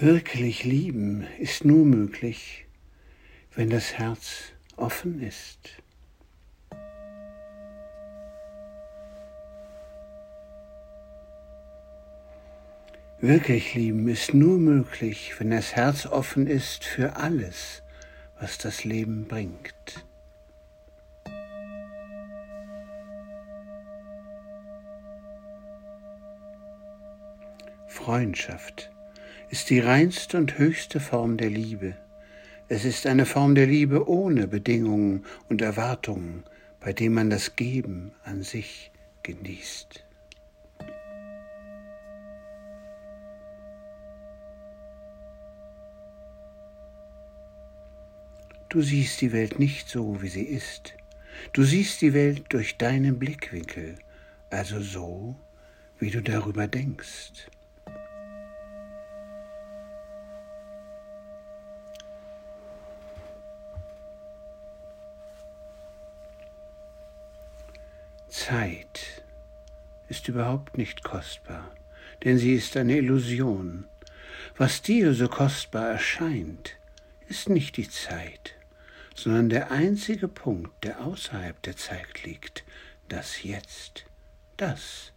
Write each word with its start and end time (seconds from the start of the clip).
Wirklich 0.00 0.64
lieben 0.64 1.26
ist 1.38 1.64
nur 1.64 1.84
möglich, 1.84 2.66
wenn 3.54 3.68
das 3.70 3.92
Herz 3.92 4.52
offen 4.76 5.20
ist. 5.20 5.82
Wirklich 13.20 13.74
lieben 13.74 14.08
ist 14.08 14.34
nur 14.34 14.58
möglich, 14.58 15.34
wenn 15.38 15.50
das 15.50 15.76
Herz 15.76 16.06
offen 16.06 16.46
ist 16.46 16.84
für 16.84 17.16
alles, 17.16 17.82
was 18.40 18.58
das 18.58 18.84
Leben 18.84 19.28
bringt. 19.28 20.04
Freundschaft 27.86 28.90
ist 29.52 29.68
die 29.68 29.80
reinste 29.80 30.38
und 30.38 30.56
höchste 30.56 30.98
Form 30.98 31.36
der 31.36 31.50
Liebe. 31.50 31.94
Es 32.68 32.86
ist 32.86 33.06
eine 33.06 33.26
Form 33.26 33.54
der 33.54 33.66
Liebe 33.66 34.08
ohne 34.08 34.48
Bedingungen 34.48 35.26
und 35.50 35.60
Erwartungen, 35.60 36.44
bei 36.80 36.94
dem 36.94 37.12
man 37.12 37.28
das 37.28 37.54
Geben 37.54 38.12
an 38.24 38.42
sich 38.42 38.90
genießt. 39.22 40.06
Du 48.70 48.80
siehst 48.80 49.20
die 49.20 49.32
Welt 49.32 49.58
nicht 49.58 49.86
so, 49.90 50.22
wie 50.22 50.28
sie 50.28 50.44
ist. 50.44 50.94
Du 51.52 51.62
siehst 51.62 52.00
die 52.00 52.14
Welt 52.14 52.44
durch 52.48 52.78
deinen 52.78 53.18
Blickwinkel, 53.18 53.96
also 54.48 54.80
so, 54.80 55.36
wie 55.98 56.10
du 56.10 56.22
darüber 56.22 56.66
denkst. 56.68 57.50
Zeit 68.46 69.22
ist 70.08 70.26
überhaupt 70.26 70.76
nicht 70.76 71.04
kostbar, 71.04 71.70
denn 72.24 72.38
sie 72.38 72.54
ist 72.54 72.76
eine 72.76 72.96
Illusion. 72.96 73.84
Was 74.56 74.82
dir 74.82 75.14
so 75.14 75.28
kostbar 75.28 75.90
erscheint, 75.90 76.76
ist 77.28 77.48
nicht 77.48 77.76
die 77.76 77.88
Zeit, 77.88 78.56
sondern 79.14 79.48
der 79.48 79.70
einzige 79.70 80.26
Punkt, 80.26 80.82
der 80.82 81.02
außerhalb 81.02 81.62
der 81.62 81.76
Zeit 81.76 82.24
liegt, 82.24 82.64
das 83.08 83.44
Jetzt. 83.44 84.06
Das 84.56 85.12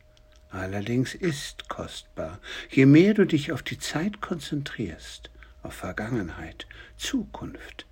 allerdings 0.51 1.15
ist 1.15 1.67
kostbar. 1.67 2.39
Je 2.69 2.85
mehr 2.85 3.15
du 3.15 3.25
dich 3.25 3.51
auf 3.51 3.63
die 3.63 3.79
Zeit 3.79 4.21
konzentrierst, 4.21 5.31
auf 5.63 5.73
Vergangenheit, 5.73 6.67
Zukunft, 6.95 7.87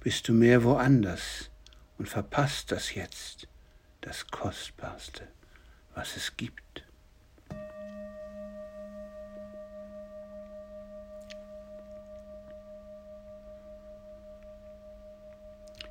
bist 0.00 0.28
du 0.28 0.32
mehr 0.32 0.64
woanders 0.64 1.50
und 1.98 2.08
verpasst 2.08 2.72
das 2.72 2.94
Jetzt 2.94 3.48
das 4.00 4.26
Kostbarste, 4.26 5.28
was 5.94 6.16
es 6.16 6.36
gibt. 6.36 6.84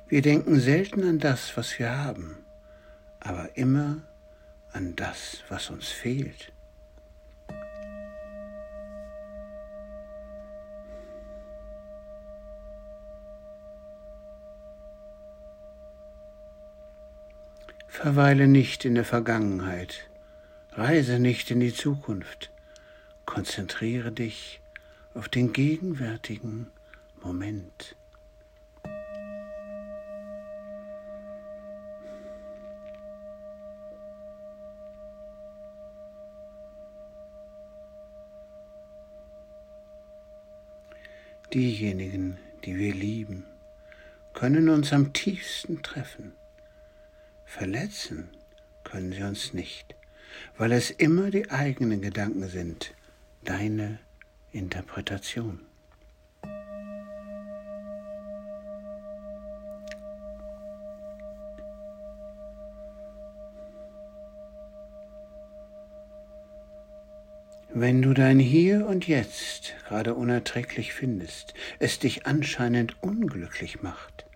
Wir 0.08 0.22
denken 0.22 0.58
selten 0.58 1.06
an 1.06 1.18
das, 1.18 1.54
was 1.56 1.78
wir 1.78 1.96
haben, 1.96 2.38
aber 3.20 3.56
immer 3.56 4.02
an 4.72 4.96
das, 4.96 5.42
was 5.50 5.68
uns 5.68 5.88
fehlt. 5.88 6.52
Verweile 18.00 18.46
nicht 18.46 18.84
in 18.84 18.94
der 18.94 19.04
Vergangenheit, 19.04 20.08
reise 20.70 21.18
nicht 21.18 21.50
in 21.50 21.58
die 21.58 21.74
Zukunft, 21.74 22.52
konzentriere 23.26 24.12
dich 24.12 24.60
auf 25.14 25.28
den 25.28 25.52
gegenwärtigen 25.52 26.68
Moment. 27.20 27.96
Diejenigen, 41.52 42.38
die 42.64 42.76
wir 42.76 42.94
lieben, 42.94 43.44
können 44.34 44.68
uns 44.68 44.92
am 44.92 45.12
tiefsten 45.12 45.82
treffen 45.82 46.34
Verletzen 47.48 48.28
können 48.84 49.10
sie 49.10 49.22
uns 49.22 49.54
nicht, 49.54 49.96
weil 50.58 50.70
es 50.70 50.90
immer 50.90 51.30
die 51.30 51.50
eigenen 51.50 52.02
Gedanken 52.02 52.46
sind, 52.46 52.94
deine 53.42 53.98
Interpretation. 54.52 55.58
Wenn 67.70 68.02
du 68.02 68.12
dein 68.12 68.38
Hier 68.38 68.86
und 68.86 69.08
Jetzt 69.08 69.74
gerade 69.88 70.14
unerträglich 70.14 70.92
findest, 70.92 71.54
es 71.78 71.98
dich 71.98 72.26
anscheinend 72.26 73.02
unglücklich 73.02 73.82
macht, 73.82 74.26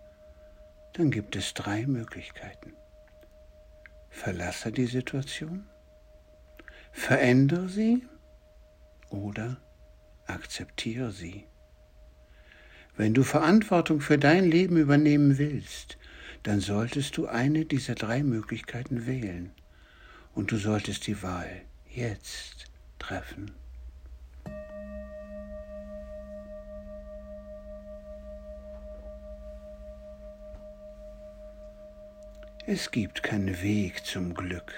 dann 0.95 1.11
gibt 1.11 1.37
es 1.37 1.53
drei 1.53 1.87
Möglichkeiten. 1.87 2.73
Verlasse 4.13 4.71
die 4.71 4.87
Situation, 4.87 5.67
verändere 6.93 7.69
sie 7.69 8.07
oder 9.11 9.57
akzeptiere 10.27 11.11
sie. 11.11 11.47
Wenn 12.97 13.15
du 13.15 13.25
Verantwortung 13.25 14.01
für 14.01 14.19
dein 14.19 14.45
Leben 14.45 14.77
übernehmen 14.77 15.39
willst, 15.39 15.99
dann 16.43 16.61
solltest 16.61 17.17
du 17.17 17.27
eine 17.27 17.65
dieser 17.65 17.95
drei 17.95 18.23
Möglichkeiten 18.23 19.07
wählen 19.07 19.51
und 20.35 20.53
du 20.53 20.57
solltest 20.57 21.07
die 21.07 21.23
Wahl 21.23 21.63
jetzt 21.89 22.67
treffen. 22.99 23.51
Es 32.65 32.93
gibt 32.93 33.25
keinen 33.25 33.61
Weg 33.61 34.07
zum 34.07 34.35
Glück. 34.35 34.73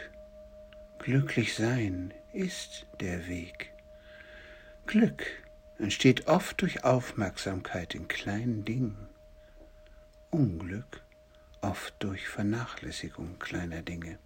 Glücklich 1.00 1.54
sein 1.54 2.14
ist 2.32 2.86
der 3.00 3.28
Weg. 3.28 3.74
Glück 4.86 5.26
entsteht 5.78 6.26
oft 6.26 6.62
durch 6.62 6.82
Aufmerksamkeit 6.82 7.94
in 7.94 8.08
kleinen 8.08 8.64
Dingen. 8.64 9.10
Unglück 10.30 11.02
oft 11.60 11.94
durch 11.98 12.26
Vernachlässigung 12.26 13.38
kleiner 13.38 13.82
Dinge. 13.82 14.18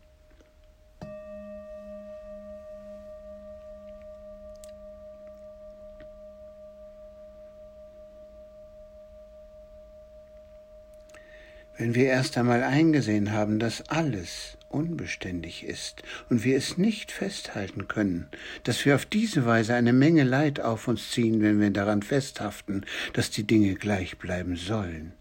Wenn 11.78 11.94
wir 11.94 12.06
erst 12.06 12.37
einmal 12.37 12.65
eingesehen 12.65 13.31
haben, 13.31 13.61
dass 13.61 13.89
alles 13.89 14.59
unbeständig 14.69 15.65
ist 15.65 16.03
und 16.28 16.43
wir 16.43 16.56
es 16.56 16.77
nicht 16.77 17.12
festhalten 17.12 17.87
können, 17.87 18.27
dass 18.65 18.84
wir 18.84 18.97
auf 18.97 19.06
diese 19.06 19.47
Weise 19.47 19.75
eine 19.75 19.93
Menge 19.93 20.25
Leid 20.25 20.61
auf 20.61 20.89
uns 20.89 21.12
ziehen, 21.12 21.41
wenn 21.41 21.60
wir 21.60 21.71
daran 21.71 22.03
festhaften, 22.03 22.84
dass 23.13 23.30
die 23.30 23.45
Dinge 23.45 23.77
gleich 23.77 24.19
bleiben 24.19 24.57
sollen, 24.57 25.13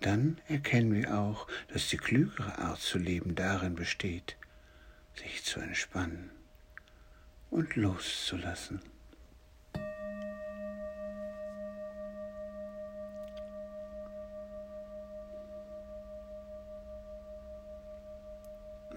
dann 0.00 0.38
erkennen 0.46 0.94
wir 0.94 1.18
auch, 1.18 1.48
dass 1.72 1.88
die 1.88 1.96
klügere 1.96 2.58
Art 2.58 2.80
zu 2.80 2.98
leben 2.98 3.34
darin 3.34 3.76
besteht, 3.76 4.36
sich 5.14 5.42
zu 5.42 5.60
entspannen 5.60 6.30
und 7.48 7.76
loszulassen. 7.76 8.82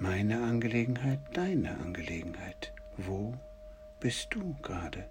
Meine 0.02 0.42
Angelegenheit, 0.42 1.20
deine 1.34 1.78
Angelegenheit. 1.80 2.72
Wo 2.96 3.34
bist 4.00 4.30
du 4.30 4.56
gerade? 4.62 5.10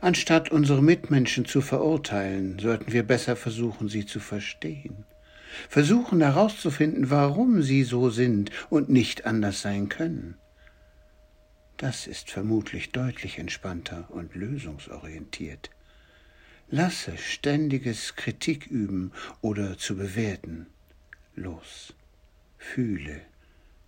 Anstatt 0.00 0.50
unsere 0.50 0.82
Mitmenschen 0.82 1.44
zu 1.44 1.60
verurteilen, 1.60 2.58
sollten 2.58 2.92
wir 2.92 3.02
besser 3.02 3.36
versuchen, 3.36 3.90
sie 3.90 4.06
zu 4.06 4.18
verstehen. 4.18 5.04
Versuchen 5.68 6.22
herauszufinden, 6.22 7.10
warum 7.10 7.60
sie 7.62 7.84
so 7.84 8.08
sind 8.08 8.50
und 8.70 8.88
nicht 8.88 9.26
anders 9.26 9.60
sein 9.60 9.90
können. 9.90 10.38
Das 11.76 12.06
ist 12.06 12.30
vermutlich 12.30 12.92
deutlich 12.92 13.38
entspannter 13.38 14.08
und 14.08 14.34
lösungsorientiert. 14.34 15.68
Lasse 16.70 17.18
ständiges 17.18 18.16
Kritik 18.16 18.68
üben 18.68 19.12
oder 19.42 19.76
zu 19.76 19.96
bewerten. 19.96 20.66
Los, 21.34 21.92
fühle 22.56 23.20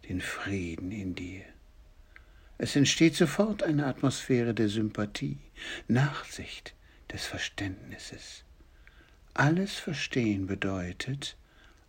den 0.08 0.20
Frieden 0.20 0.92
in 0.92 1.14
dir. 1.14 1.44
Es 2.58 2.76
entsteht 2.76 3.16
sofort 3.16 3.62
eine 3.62 3.86
Atmosphäre 3.86 4.54
der 4.54 4.68
Sympathie, 4.68 5.38
Nachsicht, 5.88 6.74
des 7.12 7.24
Verständnisses. 7.26 8.44
Alles 9.34 9.74
verstehen 9.74 10.46
bedeutet 10.46 11.36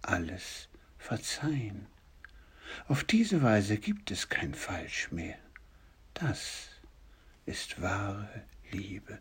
alles 0.01 0.69
verzeihen. 0.97 1.87
Auf 2.87 3.03
diese 3.03 3.41
Weise 3.41 3.77
gibt 3.77 4.11
es 4.11 4.29
kein 4.29 4.53
Falsch 4.53 5.11
mehr. 5.11 5.37
Das 6.13 6.69
ist 7.45 7.81
wahre 7.81 8.43
Liebe. 8.71 9.19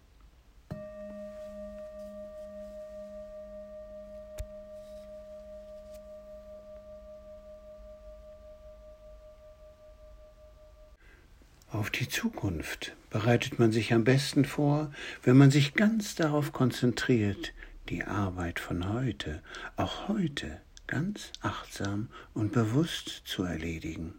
Auf 11.68 11.90
die 11.90 12.08
Zukunft 12.08 12.94
bereitet 13.10 13.58
man 13.58 13.72
sich 13.72 13.92
am 13.92 14.04
besten 14.04 14.44
vor, 14.44 14.92
wenn 15.24 15.36
man 15.36 15.50
sich 15.50 15.74
ganz 15.74 16.14
darauf 16.14 16.52
konzentriert, 16.52 17.52
die 17.88 18.04
Arbeit 18.04 18.60
von 18.60 18.92
heute, 18.92 19.42
auch 19.76 20.06
heute, 20.06 20.60
ganz 20.86 21.32
achtsam 21.40 22.08
und 22.34 22.52
bewusst 22.52 23.22
zu 23.24 23.42
erledigen. 23.42 24.14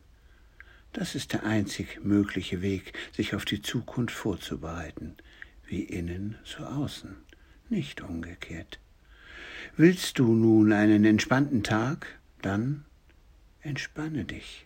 Das 0.91 1.15
ist 1.15 1.31
der 1.31 1.45
einzig 1.45 2.03
mögliche 2.03 2.61
Weg, 2.61 2.91
sich 3.13 3.33
auf 3.33 3.45
die 3.45 3.61
Zukunft 3.61 4.13
vorzubereiten, 4.13 5.15
wie 5.65 5.83
innen 5.83 6.35
so 6.43 6.65
außen, 6.65 7.15
nicht 7.69 8.01
umgekehrt. 8.01 8.79
Willst 9.77 10.19
du 10.19 10.33
nun 10.33 10.73
einen 10.73 11.05
entspannten 11.05 11.63
Tag, 11.63 12.19
dann 12.41 12.83
entspanne 13.61 14.25
dich. 14.25 14.65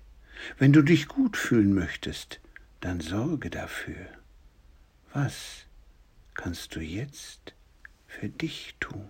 Wenn 0.58 0.74
du 0.74 0.82
dich 0.82 1.08
gut 1.08 1.38
fühlen 1.38 1.74
möchtest, 1.74 2.41
dann 2.82 3.00
sorge 3.00 3.50
dafür. 3.50 4.08
Was 5.14 5.66
kannst 6.34 6.76
du 6.76 6.80
jetzt 6.80 7.54
für 8.08 8.28
dich 8.28 8.76
tun? 8.80 9.10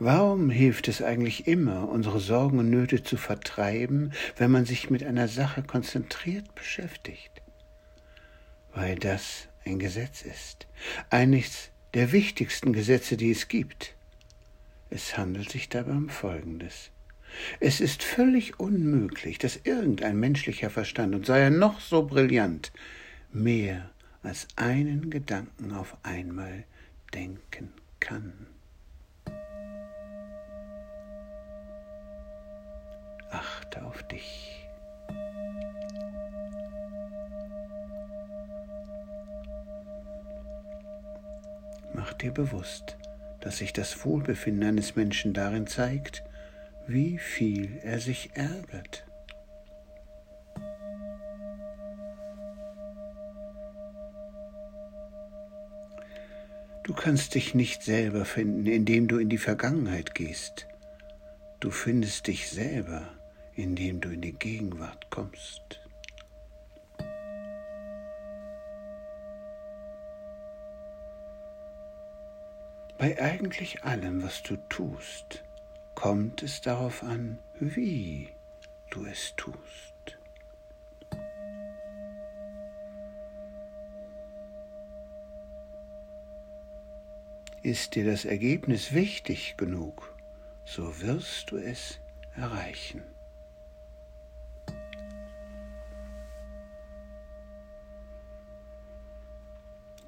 Warum 0.00 0.48
hilft 0.48 0.86
es 0.86 1.02
eigentlich 1.02 1.48
immer, 1.48 1.88
unsere 1.88 2.20
Sorgen 2.20 2.60
und 2.60 2.70
Nöte 2.70 3.02
zu 3.02 3.16
vertreiben, 3.16 4.12
wenn 4.36 4.50
man 4.52 4.64
sich 4.64 4.90
mit 4.90 5.02
einer 5.02 5.26
Sache 5.26 5.64
konzentriert 5.64 6.54
beschäftigt? 6.54 7.42
Weil 8.72 8.94
das 8.94 9.47
ein 9.68 9.78
Gesetz 9.78 10.22
ist, 10.22 10.66
eines 11.10 11.70
der 11.94 12.12
wichtigsten 12.12 12.72
Gesetze, 12.72 13.16
die 13.16 13.30
es 13.30 13.48
gibt. 13.48 13.94
Es 14.90 15.16
handelt 15.18 15.50
sich 15.50 15.68
dabei 15.68 15.92
um 15.92 16.08
Folgendes. 16.08 16.90
Es 17.60 17.80
ist 17.80 18.02
völlig 18.02 18.58
unmöglich, 18.58 19.38
dass 19.38 19.60
irgendein 19.64 20.18
menschlicher 20.18 20.70
Verstand, 20.70 21.14
und 21.14 21.26
sei 21.26 21.40
er 21.40 21.50
noch 21.50 21.80
so 21.80 22.02
brillant, 22.02 22.72
mehr 23.32 23.90
als 24.22 24.48
einen 24.56 25.10
Gedanken 25.10 25.72
auf 25.72 25.96
einmal 26.02 26.64
denken 27.12 27.72
kann. 28.00 28.46
Achte 33.30 33.84
auf 33.84 34.02
dich. 34.08 34.67
Mach 41.98 42.12
dir 42.12 42.30
bewusst, 42.30 42.96
dass 43.40 43.58
sich 43.58 43.72
das 43.72 44.04
Wohlbefinden 44.04 44.68
eines 44.68 44.94
Menschen 44.94 45.32
darin 45.32 45.66
zeigt, 45.66 46.22
wie 46.86 47.18
viel 47.18 47.80
er 47.82 47.98
sich 47.98 48.30
ärgert. 48.34 49.04
Du 56.84 56.94
kannst 56.94 57.34
dich 57.34 57.56
nicht 57.56 57.82
selber 57.82 58.24
finden, 58.24 58.66
indem 58.66 59.08
du 59.08 59.18
in 59.18 59.28
die 59.28 59.36
Vergangenheit 59.36 60.14
gehst. 60.14 60.68
Du 61.58 61.72
findest 61.72 62.28
dich 62.28 62.48
selber, 62.48 63.08
indem 63.56 64.00
du 64.00 64.10
in 64.10 64.20
die 64.20 64.38
Gegenwart 64.38 65.10
kommst. 65.10 65.80
Bei 72.98 73.16
eigentlich 73.22 73.84
allem, 73.84 74.24
was 74.24 74.42
du 74.42 74.56
tust, 74.68 75.44
kommt 75.94 76.42
es 76.42 76.60
darauf 76.60 77.04
an, 77.04 77.38
wie 77.60 78.28
du 78.90 79.06
es 79.06 79.36
tust. 79.36 80.18
Ist 87.62 87.94
dir 87.94 88.04
das 88.04 88.24
Ergebnis 88.24 88.92
wichtig 88.92 89.56
genug, 89.56 90.16
so 90.64 91.00
wirst 91.00 91.52
du 91.52 91.56
es 91.56 92.00
erreichen. 92.34 93.02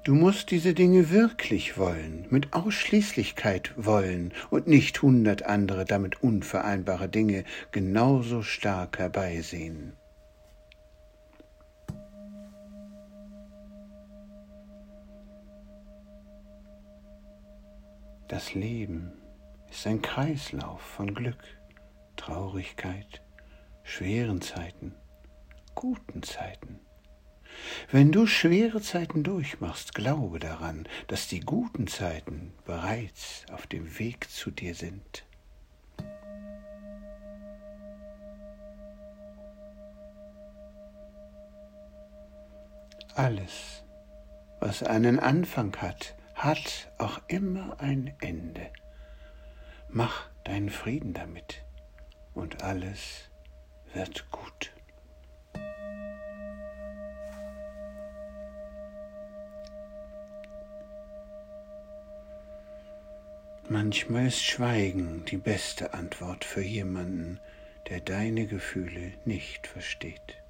Du 0.03 0.15
musst 0.15 0.49
diese 0.49 0.73
Dinge 0.73 1.11
wirklich 1.11 1.77
wollen, 1.77 2.25
mit 2.31 2.53
Ausschließlichkeit 2.53 3.71
wollen 3.77 4.33
und 4.49 4.65
nicht 4.65 5.03
hundert 5.03 5.43
andere 5.43 5.85
damit 5.85 6.23
unvereinbare 6.23 7.07
Dinge 7.07 7.43
genauso 7.71 8.41
stark 8.41 8.97
herbeisehen. 8.97 9.93
Das 18.27 18.55
Leben 18.55 19.11
ist 19.69 19.85
ein 19.85 20.01
Kreislauf 20.01 20.81
von 20.81 21.13
Glück, 21.13 21.43
Traurigkeit, 22.15 23.21
schweren 23.83 24.41
Zeiten, 24.41 24.95
guten 25.75 26.23
Zeiten. 26.23 26.79
Wenn 27.91 28.11
du 28.11 28.27
schwere 28.27 28.81
Zeiten 28.81 29.23
durchmachst, 29.23 29.93
glaube 29.95 30.39
daran, 30.39 30.87
dass 31.07 31.27
die 31.27 31.39
guten 31.39 31.87
Zeiten 31.87 32.53
bereits 32.65 33.45
auf 33.51 33.67
dem 33.67 33.99
Weg 33.99 34.29
zu 34.29 34.51
dir 34.51 34.75
sind. 34.75 35.25
Alles, 43.15 43.83
was 44.59 44.83
einen 44.83 45.19
Anfang 45.19 45.75
hat, 45.77 46.15
hat 46.33 46.91
auch 46.97 47.19
immer 47.27 47.79
ein 47.79 48.13
Ende. 48.21 48.71
Mach 49.89 50.29
deinen 50.45 50.69
Frieden 50.69 51.13
damit 51.13 51.65
und 52.33 52.63
alles 52.63 53.29
wird 53.93 54.31
gut. 54.31 54.70
Manchmal 63.71 64.27
ist 64.27 64.43
Schweigen 64.43 65.23
die 65.23 65.37
beste 65.37 65.93
Antwort 65.93 66.43
für 66.43 66.59
jemanden, 66.61 67.39
der 67.87 68.01
deine 68.01 68.45
Gefühle 68.45 69.13
nicht 69.23 69.65
versteht. 69.65 70.43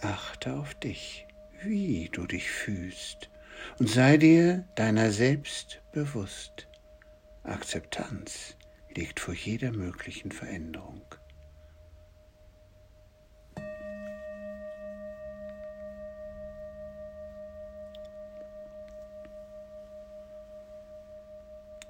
Achte 0.00 0.54
auf 0.54 0.74
dich, 0.74 1.28
wie 1.62 2.08
du 2.10 2.26
dich 2.26 2.50
fühlst, 2.50 3.30
und 3.78 3.88
sei 3.88 4.16
dir 4.16 4.64
deiner 4.74 5.12
selbst 5.12 5.80
bewusst. 5.92 6.66
Akzeptanz 7.44 8.56
liegt 8.96 9.20
vor 9.20 9.34
jeder 9.34 9.70
möglichen 9.70 10.32
Veränderung. 10.32 11.02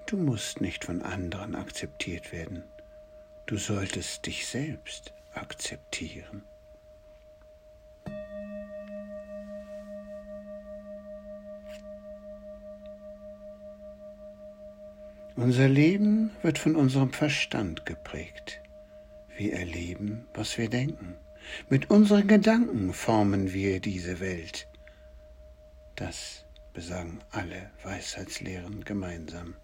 Du 0.07 0.17
musst 0.17 0.61
nicht 0.61 0.85
von 0.85 1.03
anderen 1.03 1.57
akzeptiert 1.57 2.33
werden. 2.33 2.63
Du 3.47 3.57
solltest 3.57 4.27
dich 4.27 4.47
selbst 4.47 5.13
akzeptieren. 5.35 6.43
Unser 15.35 15.69
Leben 15.69 16.31
wird 16.43 16.59
von 16.59 16.77
unserem 16.77 17.13
Verstand 17.13 17.85
geprägt. 17.85 18.63
Wir 19.37 19.55
erleben, 19.55 20.27
was 20.35 20.57
wir 20.57 20.71
denken. 20.71 21.17
Mit 21.69 21.91
unseren 21.91 22.27
Gedanken 22.27 22.93
formen 22.95 23.53
wir 23.53 23.81
diese 23.81 24.21
Welt. 24.21 24.69
Das 25.95 26.47
besagen 26.73 27.19
alle 27.33 27.71
Weisheitslehren 27.83 28.85
gemeinsam. 28.85 29.57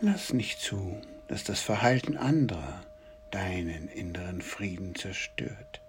Lass 0.00 0.32
nicht 0.32 0.60
zu, 0.60 1.00
dass 1.26 1.42
das 1.42 1.60
Verhalten 1.60 2.16
anderer 2.16 2.84
deinen 3.32 3.88
inneren 3.88 4.42
Frieden 4.42 4.94
zerstört. 4.94 5.80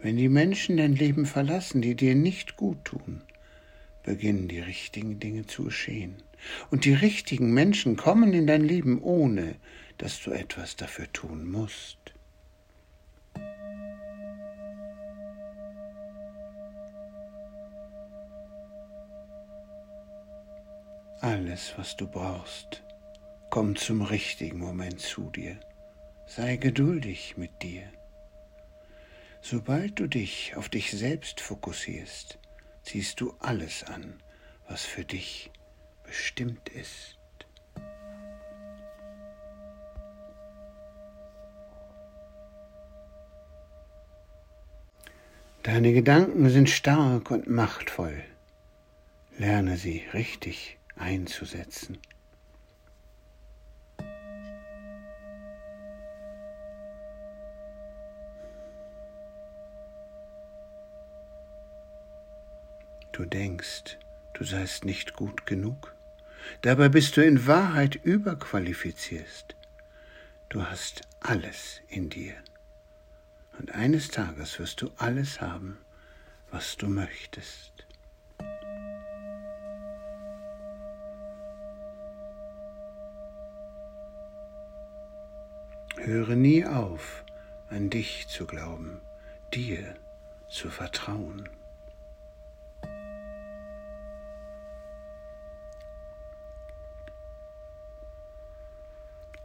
Wenn 0.00 0.16
die 0.16 0.30
Menschen 0.30 0.78
dein 0.78 0.96
Leben 0.96 1.26
verlassen, 1.26 1.82
die 1.82 1.94
dir 1.94 2.14
nicht 2.14 2.56
gut 2.56 2.82
tun, 2.86 3.20
beginnen 4.02 4.48
die 4.48 4.60
richtigen 4.60 5.20
Dinge 5.20 5.46
zu 5.46 5.64
geschehen. 5.64 6.22
Und 6.70 6.86
die 6.86 6.94
richtigen 6.94 7.52
Menschen 7.52 7.96
kommen 7.96 8.32
in 8.32 8.46
dein 8.46 8.64
Leben, 8.64 9.02
ohne 9.02 9.56
dass 9.98 10.22
du 10.22 10.30
etwas 10.30 10.76
dafür 10.76 11.12
tun 11.12 11.46
musst. 11.50 11.98
Alles, 21.22 21.74
was 21.76 21.96
du 21.96 22.06
brauchst, 22.06 22.82
kommt 23.50 23.78
zum 23.78 24.00
richtigen 24.00 24.58
Moment 24.58 25.00
zu 25.00 25.28
dir. 25.28 25.60
Sei 26.26 26.56
geduldig 26.56 27.36
mit 27.36 27.60
dir. 27.60 27.82
Sobald 29.42 29.98
du 30.00 30.06
dich 30.06 30.56
auf 30.56 30.70
dich 30.70 30.90
selbst 30.92 31.42
fokussierst, 31.42 32.38
ziehst 32.84 33.20
du 33.20 33.34
alles 33.38 33.84
an, 33.84 34.22
was 34.66 34.86
für 34.86 35.04
dich 35.04 35.50
bestimmt 36.04 36.70
ist. 36.70 37.18
Deine 45.64 45.92
Gedanken 45.92 46.48
sind 46.48 46.70
stark 46.70 47.30
und 47.30 47.46
machtvoll. 47.46 48.24
Lerne 49.36 49.76
sie 49.76 50.02
richtig 50.14 50.79
einzusetzen. 51.00 51.98
Du 63.12 63.26
denkst, 63.26 63.98
du 64.32 64.44
seist 64.44 64.84
nicht 64.84 65.14
gut 65.14 65.44
genug. 65.44 65.94
Dabei 66.62 66.88
bist 66.88 67.16
du 67.16 67.24
in 67.24 67.46
Wahrheit 67.46 67.96
überqualifiziert. 67.96 69.56
Du 70.48 70.64
hast 70.64 71.02
alles 71.20 71.82
in 71.88 72.08
dir. 72.08 72.34
Und 73.58 73.74
eines 73.74 74.08
Tages 74.08 74.58
wirst 74.58 74.80
du 74.80 74.90
alles 74.96 75.40
haben, 75.40 75.76
was 76.50 76.78
du 76.78 76.88
möchtest. 76.88 77.79
Höre 86.10 86.34
nie 86.34 86.64
auf, 86.66 87.24
an 87.68 87.88
dich 87.88 88.26
zu 88.26 88.44
glauben, 88.44 89.00
dir 89.54 89.94
zu 90.48 90.68
vertrauen. 90.68 91.48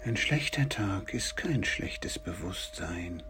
Ein 0.04 0.18
schlechter 0.18 0.68
Tag 0.68 1.14
ist 1.14 1.38
kein 1.38 1.64
schlechtes 1.64 2.18
Bewusstsein. 2.18 3.22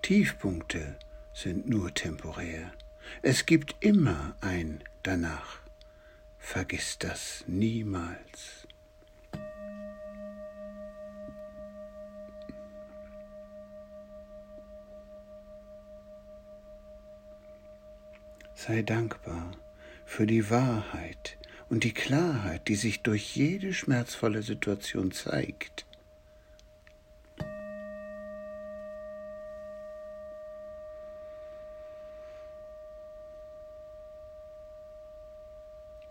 Tiefpunkte 0.00 0.96
sind 1.34 1.68
nur 1.68 1.92
temporär. 1.92 2.72
Es 3.20 3.44
gibt 3.44 3.76
immer 3.80 4.34
ein 4.40 4.82
danach. 5.02 5.58
Vergiss 6.38 6.96
das 6.98 7.44
niemals. 7.46 8.65
Sei 18.66 18.82
dankbar 18.82 19.52
für 20.04 20.26
die 20.26 20.50
Wahrheit 20.50 21.38
und 21.68 21.84
die 21.84 21.94
Klarheit, 21.94 22.66
die 22.66 22.74
sich 22.74 23.00
durch 23.02 23.36
jede 23.36 23.72
schmerzvolle 23.72 24.42
Situation 24.42 25.12
zeigt. 25.12 25.86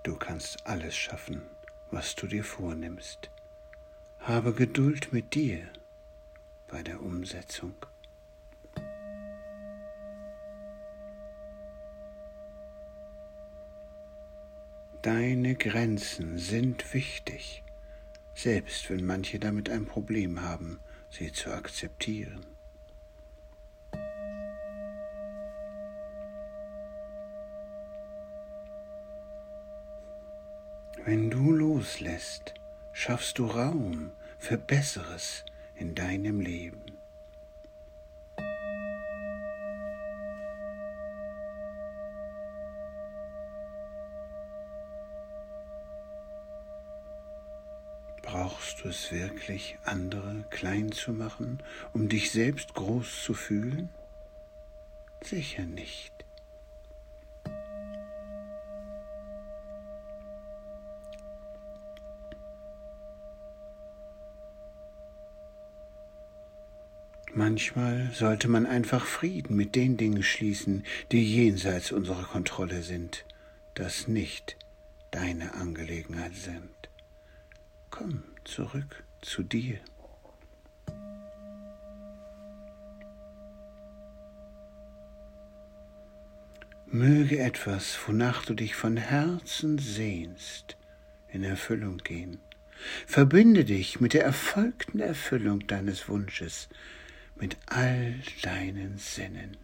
Du 0.04 0.16
kannst 0.16 0.66
alles 0.66 0.96
schaffen, 0.96 1.42
was 1.92 2.16
du 2.16 2.26
dir 2.26 2.46
vornimmst. 2.46 3.32
Habe 4.20 4.54
Geduld 4.54 5.12
mit 5.12 5.36
dir 5.36 5.68
bei 6.70 6.84
der 6.84 7.02
Umsetzung. 7.02 7.76
Deine 15.06 15.54
Grenzen 15.54 16.40
sind 16.40 16.96
wichtig, 16.96 17.62
selbst 18.34 18.90
wenn 18.90 19.06
manche 19.06 19.38
damit 19.38 19.70
ein 19.70 19.86
Problem 19.86 20.42
haben, 20.42 20.80
sie 21.12 21.32
zu 21.32 21.52
akzeptieren. 21.52 22.44
Wenn 31.04 31.30
du 31.30 31.52
loslässt, 31.52 32.56
schaffst 32.92 33.38
du 33.38 33.46
Raum 33.46 34.12
für 34.40 34.58
Besseres 34.58 35.46
in 35.76 35.94
deinem 35.94 36.40
Leben. 36.40 36.95
Wirklich, 49.12 49.78
andere 49.84 50.46
klein 50.50 50.92
zu 50.92 51.14
machen, 51.14 51.60
um 51.94 52.10
dich 52.10 52.32
selbst 52.32 52.74
groß 52.74 53.24
zu 53.24 53.34
fühlen? 53.34 53.90
Sicher 55.24 55.64
nicht. 55.64 56.14
Manchmal 67.34 68.12
sollte 68.14 68.48
man 68.48 68.66
einfach 68.66 69.06
Frieden 69.06 69.58
mit 69.58 69.76
den 69.76 69.98
Dingen 69.98 70.24
schließen, 70.24 70.86
die 71.12 71.22
jenseits 71.22 71.92
unserer 71.92 72.24
Kontrolle 72.24 72.82
sind, 72.82 73.26
das 73.74 74.08
nicht 74.08 74.58
deine 75.12 75.54
Angelegenheit 75.56 76.36
sind. 76.36 76.70
Komm 77.90 78.35
zurück 78.46 79.04
zu 79.22 79.44
dir. 79.44 79.80
Möge 86.86 87.40
etwas, 87.40 87.98
wonach 88.08 88.46
du 88.46 88.54
dich 88.54 88.76
von 88.76 88.96
Herzen 88.96 89.78
sehnst, 89.78 90.78
in 91.28 91.44
Erfüllung 91.44 91.98
gehen. 91.98 92.40
Verbinde 93.06 93.66
dich 93.66 94.00
mit 94.00 94.14
der 94.14 94.24
erfolgten 94.24 95.00
Erfüllung 95.00 95.68
deines 95.68 96.08
Wunsches, 96.08 96.70
mit 97.36 97.58
all 97.66 98.16
deinen 98.44 98.98
Sinnen. 98.98 99.58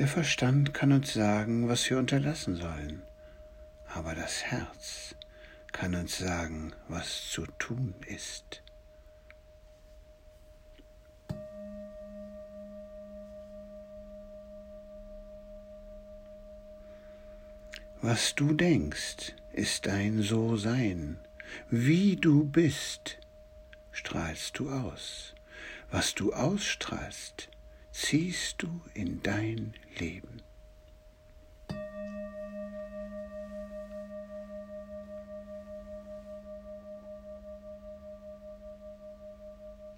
Der 0.00 0.08
Verstand 0.08 0.72
kann 0.72 0.92
uns 0.92 1.12
sagen, 1.12 1.68
was 1.68 1.90
wir 1.90 1.98
unterlassen 1.98 2.56
sollen, 2.56 3.02
aber 3.86 4.14
das 4.14 4.42
Herz 4.44 5.14
kann 5.72 5.94
uns 5.94 6.16
sagen, 6.16 6.72
was 6.88 7.28
zu 7.28 7.44
tun 7.58 7.94
ist. 8.06 8.62
Was 18.00 18.34
du 18.34 18.54
denkst, 18.54 19.34
ist 19.52 19.84
dein 19.84 20.22
So-Sein. 20.22 21.18
Wie 21.68 22.16
du 22.16 22.44
bist, 22.46 23.18
strahlst 23.92 24.58
du 24.58 24.70
aus. 24.70 25.34
Was 25.90 26.14
du 26.14 26.32
ausstrahlst, 26.32 27.50
ziehst 27.92 28.62
du 28.62 28.80
in 28.94 29.22
dein 29.22 29.74
Leben. 29.98 30.42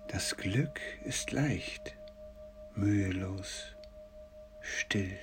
Das 0.09 0.37
Glück 0.37 0.81
ist 1.05 1.33
leicht, 1.33 1.97
mühelos, 2.75 3.75
still 4.61 5.19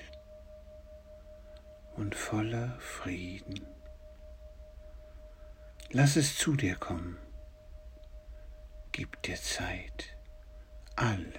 und 1.96 2.16
voller 2.16 2.76
Frieden. 2.80 3.68
Lass 5.92 6.16
es 6.16 6.38
zu 6.38 6.56
dir 6.56 6.76
kommen. 6.76 7.18
Gib 8.92 9.22
dir 9.24 9.38
Zeit. 9.38 10.18
Alles 10.96 11.39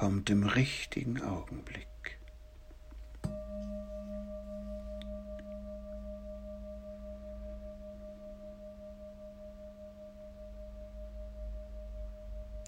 kommt 0.00 0.30
im 0.30 0.44
richtigen 0.44 1.20
Augenblick. 1.20 1.86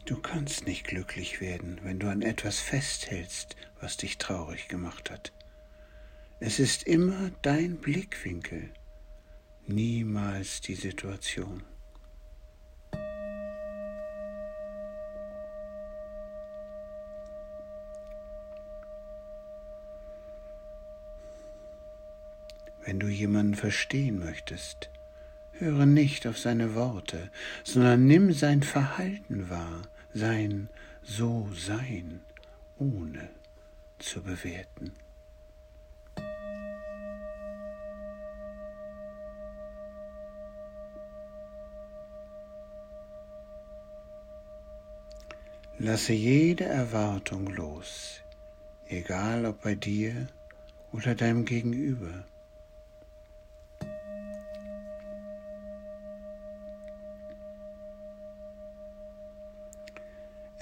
Du 0.05 0.21
kannst 0.21 0.67
nicht 0.67 0.85
glücklich 0.85 1.41
werden, 1.41 1.81
wenn 1.85 1.99
du 1.99 2.11
an 2.11 2.21
etwas 2.21 2.59
festhältst, 2.59 3.57
was 3.81 3.97
dich 3.97 4.19
traurig 4.19 4.69
gemacht 4.69 5.11
hat. 5.11 5.33
Es 6.39 6.59
ist 6.59 6.83
immer 6.83 7.31
dein 7.41 7.79
Blickwinkel, 7.79 8.75
niemals 9.67 10.61
die 10.61 10.75
Situation. 10.75 11.63
Wenn 22.93 23.01
du 23.01 23.09
jemanden 23.09 23.55
verstehen 23.55 24.19
möchtest, 24.19 24.91
höre 25.53 25.87
nicht 25.87 26.27
auf 26.27 26.37
seine 26.39 26.75
Worte, 26.75 27.31
sondern 27.65 28.07
nimm 28.07 28.33
sein 28.35 28.63
Verhalten 28.63 29.49
wahr, 29.49 29.81
sein 30.13 30.69
So-Sein, 31.03 32.21
ohne 32.79 33.31
zu 33.99 34.23
bewerten. 34.23 34.93
Lasse 45.79 46.13
jede 46.13 46.67
Erwartung 46.67 47.47
los, 47.47 48.21
egal 48.87 49.47
ob 49.47 49.63
bei 49.63 49.77
dir 49.77 50.27
oder 50.93 51.15
deinem 51.15 51.47
Gegenüber. 51.47 52.27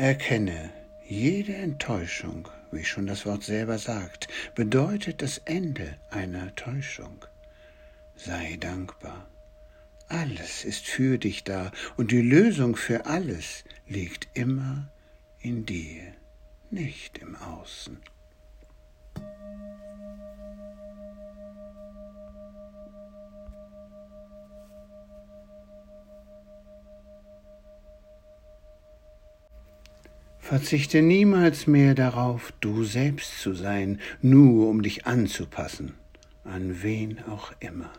Erkenne, 0.00 0.70
jede 1.06 1.54
Enttäuschung, 1.56 2.48
wie 2.72 2.84
schon 2.84 3.06
das 3.06 3.26
Wort 3.26 3.42
selber 3.42 3.76
sagt, 3.76 4.28
bedeutet 4.54 5.20
das 5.20 5.42
Ende 5.44 5.94
einer 6.08 6.54
Täuschung. 6.54 7.26
Sei 8.16 8.56
dankbar. 8.58 9.28
Alles 10.08 10.64
ist 10.64 10.86
für 10.86 11.18
dich 11.18 11.44
da 11.44 11.70
und 11.98 12.12
die 12.12 12.22
Lösung 12.22 12.76
für 12.76 13.04
alles 13.04 13.64
liegt 13.86 14.26
immer 14.32 14.90
in 15.38 15.66
dir, 15.66 16.14
nicht 16.70 17.18
im 17.18 17.36
Außen. 17.36 17.98
Verzichte 30.50 31.00
niemals 31.00 31.68
mehr 31.68 31.94
darauf, 31.94 32.52
du 32.60 32.82
selbst 32.82 33.40
zu 33.40 33.54
sein, 33.54 34.00
nur 34.20 34.68
um 34.68 34.82
dich 34.82 35.06
anzupassen, 35.06 35.94
an 36.42 36.82
wen 36.82 37.22
auch 37.22 37.52
immer. 37.60 37.92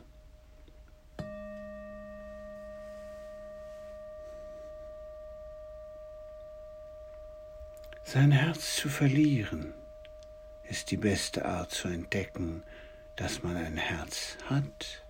Sein 8.03 8.33
Herz 8.33 8.75
zu 8.75 8.89
verlieren 8.89 9.73
ist 10.69 10.91
die 10.91 10.97
beste 10.97 11.45
Art 11.45 11.71
zu 11.71 11.87
entdecken, 11.87 12.63
dass 13.15 13.43
man 13.43 13.55
ein 13.55 13.77
Herz 13.77 14.35
hat. 14.49 15.05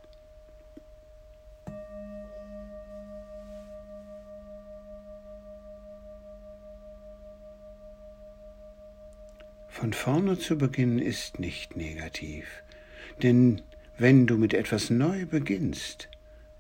Von 9.82 9.94
vorne 9.94 10.38
zu 10.38 10.60
beginnen 10.60 11.00
ist 11.00 11.40
nicht 11.40 11.76
negativ, 11.76 12.62
denn 13.24 13.64
wenn 13.98 14.28
du 14.28 14.38
mit 14.38 14.54
etwas 14.54 14.92
neu 14.92 15.26
beginnst, 15.26 16.08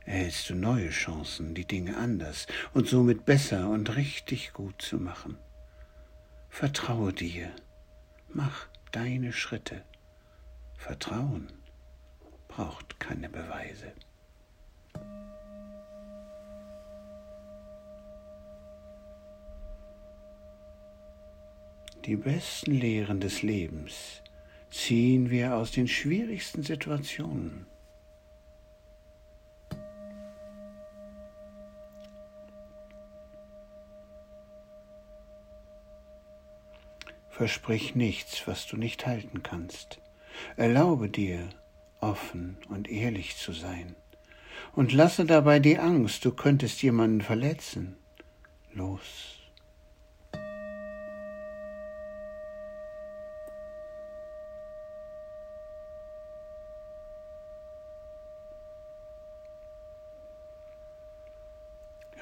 erhältst 0.06 0.50
du 0.50 0.56
neue 0.56 0.90
Chancen, 0.90 1.54
die 1.54 1.68
Dinge 1.68 1.98
anders 1.98 2.48
und 2.74 2.88
somit 2.88 3.24
besser 3.24 3.70
und 3.70 3.96
richtig 3.96 4.54
gut 4.54 4.82
zu 4.82 4.98
machen. 4.98 5.38
Vertraue 6.50 7.14
dir. 7.14 7.52
Mach 8.28 8.66
deine 8.92 9.34
Schritte. 9.34 9.84
Vertrauen 10.76 11.54
braucht 12.48 13.00
keine 13.00 13.30
Beweise. 13.30 13.94
Die 22.06 22.16
besten 22.16 22.72
Lehren 22.72 23.20
des 23.20 23.44
Lebens 23.44 24.24
ziehen 24.72 25.30
wir 25.30 25.56
aus 25.56 25.70
den 25.72 25.88
schwierigsten 25.88 26.64
Situationen. 26.64 27.68
Versprich 37.30 37.94
nichts, 37.94 38.48
was 38.48 38.66
du 38.66 38.78
nicht 38.78 39.06
halten 39.06 39.44
kannst. 39.44 40.02
Erlaube 40.58 41.08
dir, 41.08 41.50
offen 42.00 42.58
und 42.70 42.90
ehrlich 42.90 43.38
zu 43.38 43.52
sein. 43.52 43.96
Und 44.74 44.92
lasse 44.92 45.26
dabei 45.26 45.60
die 45.60 45.78
Angst, 45.78 46.26
du 46.26 46.32
könntest 46.32 46.82
jemanden 46.82 47.22
verletzen, 47.22 47.96
los. 48.74 49.40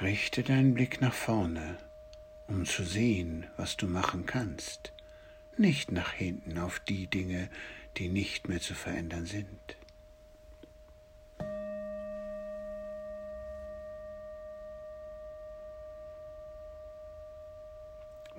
Richte 0.10 0.41
deinen 0.41 0.74
Blick 0.74 1.02
nach 1.02 1.13
vorne, 1.13 1.78
um 2.48 2.65
zu 2.65 2.84
sehen, 2.84 3.45
was 3.58 3.78
du 3.78 3.86
machen 3.86 4.26
kannst 4.26 4.91
nicht 5.56 5.91
nach 5.91 6.13
hinten 6.13 6.58
auf 6.58 6.80
die 6.80 7.06
Dinge, 7.06 7.48
die 7.98 8.10
nicht 8.10 8.50
mehr 8.50 8.60
zu 8.60 8.74
verändern 8.74 9.28
sind. 9.28 9.78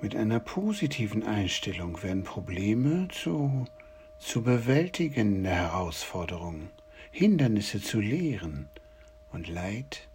Mit 0.01 0.17
einer 0.17 0.41
positiven 0.41 1.23
Einstellung 1.23 2.03
werden 2.03 2.25
Probleme 2.25 3.07
zu, 3.13 3.65
zu 4.19 4.43
bewältigenden 4.43 5.45
Herausforderungen, 5.45 6.71
Hindernisse 7.13 7.81
zu 7.81 8.01
lehren 8.01 8.69
und 9.31 9.47
Leid 9.47 10.09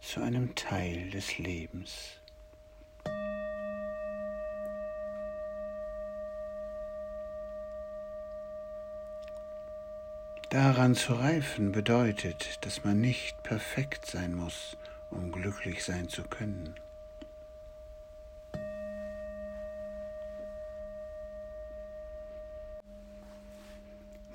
zu 0.00 0.20
einem 0.22 0.54
Teil 0.54 1.10
des 1.10 1.38
Lebens. 1.38 2.18
Daran 10.50 10.94
zu 10.94 11.12
reifen 11.12 11.72
bedeutet, 11.72 12.64
dass 12.64 12.82
man 12.82 13.00
nicht 13.02 13.42
perfekt 13.42 14.06
sein 14.06 14.34
muss, 14.34 14.78
um 15.10 15.30
glücklich 15.30 15.84
sein 15.84 16.08
zu 16.08 16.22
können. 16.22 16.74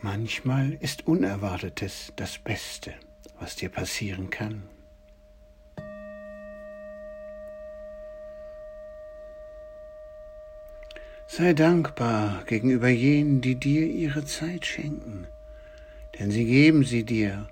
Manchmal 0.02 0.74
ist 0.74 1.08
Unerwartetes 1.08 2.14
das 2.16 2.38
Beste, 2.38 2.94
was 3.40 3.56
dir 3.56 3.70
passieren 3.70 4.30
kann. 4.30 4.70
Sei 11.36 11.54
dankbar 11.54 12.44
gegenüber 12.46 12.90
jenen, 12.90 13.42
die 13.42 13.56
dir 13.56 13.88
ihre 13.88 14.24
Zeit 14.24 14.68
schenken, 14.68 15.26
denn 16.20 16.30
sie 16.30 16.46
geben 16.46 16.84
sie 16.84 17.06
dir 17.06 17.48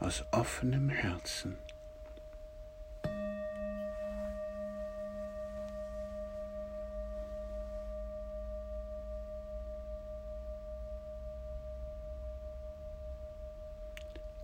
aus 0.00 0.24
offenem 0.30 0.88
Herzen. 0.88 1.58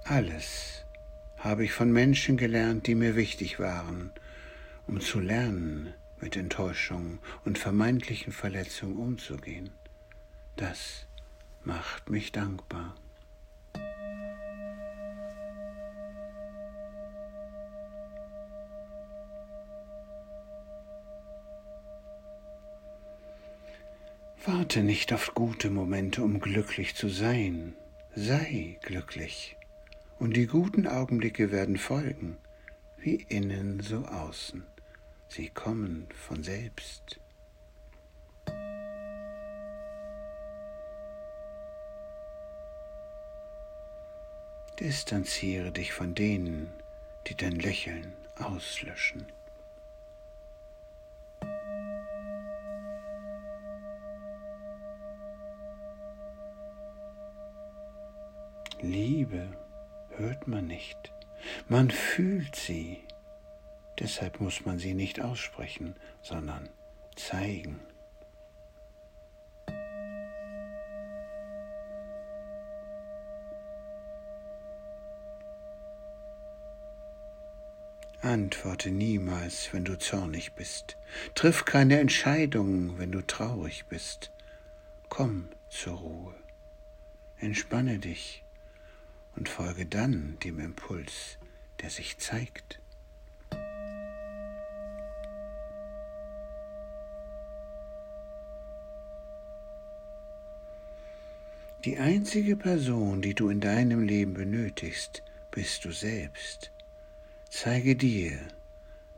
Alles 0.04 0.84
habe 1.38 1.64
ich 1.64 1.72
von 1.72 1.90
Menschen 1.90 2.36
gelernt, 2.36 2.86
die 2.86 2.94
mir 2.94 3.16
wichtig 3.16 3.58
waren, 3.58 4.10
um 4.86 5.00
zu 5.00 5.18
lernen, 5.18 5.94
mit 6.22 6.36
Enttäuschung 6.36 7.18
und 7.44 7.58
vermeintlichen 7.58 8.32
Verletzungen 8.32 8.96
umzugehen. 8.96 9.70
Das 10.56 11.06
macht 11.64 12.08
mich 12.08 12.32
dankbar. 12.32 12.94
Warte 24.44 24.82
nicht 24.82 25.12
auf 25.12 25.34
gute 25.34 25.70
Momente, 25.70 26.22
um 26.22 26.40
glücklich 26.40 26.94
zu 26.94 27.08
sein. 27.08 27.74
Sei 28.14 28.78
glücklich 28.82 29.56
und 30.18 30.36
die 30.36 30.46
guten 30.46 30.86
Augenblicke 30.86 31.50
werden 31.50 31.78
folgen, 31.78 32.36
wie 32.98 33.24
innen 33.28 33.80
so 33.80 34.04
außen. 34.04 34.71
Sie 35.34 35.48
kommen 35.48 36.08
von 36.14 36.42
selbst. 36.42 37.18
Distanziere 44.78 45.72
dich 45.72 45.94
von 45.94 46.14
denen, 46.14 46.70
die 47.26 47.34
dein 47.34 47.52
Lächeln 47.52 48.12
auslöschen. 48.36 49.24
Liebe 58.82 59.48
hört 60.10 60.46
man 60.46 60.66
nicht, 60.66 61.10
man 61.70 61.90
fühlt 61.90 62.54
sie. 62.54 63.02
Deshalb 63.98 64.40
muss 64.40 64.64
man 64.64 64.78
sie 64.78 64.94
nicht 64.94 65.20
aussprechen, 65.20 65.96
sondern 66.22 66.68
zeigen. 67.14 67.80
Antworte 78.22 78.92
niemals, 78.92 79.72
wenn 79.72 79.84
du 79.84 79.98
zornig 79.98 80.52
bist. 80.52 80.96
Triff 81.34 81.64
keine 81.64 81.98
Entscheidungen, 81.98 82.96
wenn 82.98 83.10
du 83.10 83.26
traurig 83.26 83.86
bist. 83.86 84.30
Komm 85.08 85.48
zur 85.68 85.98
Ruhe. 85.98 86.34
Entspanne 87.38 87.98
dich 87.98 88.44
und 89.34 89.48
folge 89.48 89.86
dann 89.86 90.38
dem 90.44 90.60
Impuls, 90.60 91.38
der 91.80 91.90
sich 91.90 92.18
zeigt. 92.18 92.81
Die 101.84 101.98
einzige 101.98 102.54
Person, 102.54 103.22
die 103.22 103.34
du 103.34 103.48
in 103.48 103.58
deinem 103.58 104.04
Leben 104.04 104.34
benötigst, 104.34 105.24
bist 105.50 105.84
du 105.84 105.90
selbst. 105.90 106.70
Zeige 107.50 107.96
dir, 107.96 108.38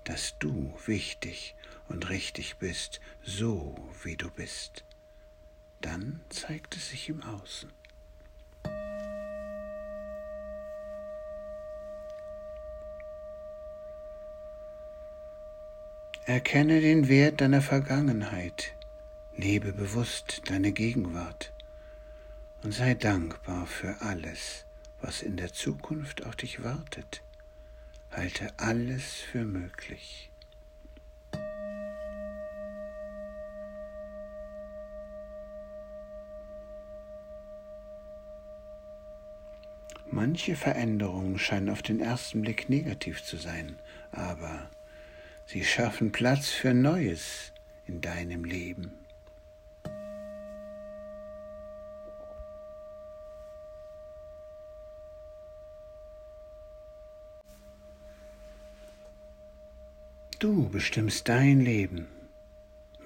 dass 0.05 0.39
du 0.39 0.73
wichtig 0.87 1.57
und 1.91 2.09
richtig 2.09 2.57
bist, 2.57 3.03
so 3.23 3.75
wie 4.03 4.17
du 4.17 4.31
bist. 4.31 4.83
Dann 5.83 6.21
zeigt 6.31 6.75
es 6.77 6.89
sich 6.89 7.11
im 7.11 7.23
Außen. 7.23 7.71
Erkenne 16.25 16.81
den 16.81 17.09
Wert 17.09 17.43
deiner 17.43 17.61
Vergangenheit, 17.61 18.73
lebe 19.37 19.75
bewusst 19.75 20.41
deine 20.47 20.73
Gegenwart 20.73 21.54
und 22.65 22.73
sei 22.73 22.95
dankbar 22.95 23.67
für 23.67 24.01
alles, 24.01 24.65
was 25.03 25.21
in 25.23 25.37
der 25.37 25.53
Zukunft 25.53 26.25
auf 26.25 26.35
dich 26.35 26.65
wartet. 26.65 27.23
Halte 28.11 28.55
alles 28.57 29.17
für 29.17 29.45
möglich. 29.45 30.31
Manche 40.11 40.57
Veränderungen 40.57 41.39
scheinen 41.39 41.69
auf 41.69 41.83
den 41.83 42.01
ersten 42.01 42.41
Blick 42.41 42.71
negativ 42.71 43.23
zu 43.23 43.37
sein, 43.37 43.79
aber 44.11 44.71
Sie 45.45 45.65
schaffen 45.65 46.13
Platz 46.13 46.49
für 46.49 46.73
Neues 46.73 47.53
in 47.87 48.01
deinem 48.01 48.45
Leben. 48.45 49.04
Du 60.45 60.69
bestimmst 60.69 61.31
dein 61.31 61.63
Leben. 61.63 62.07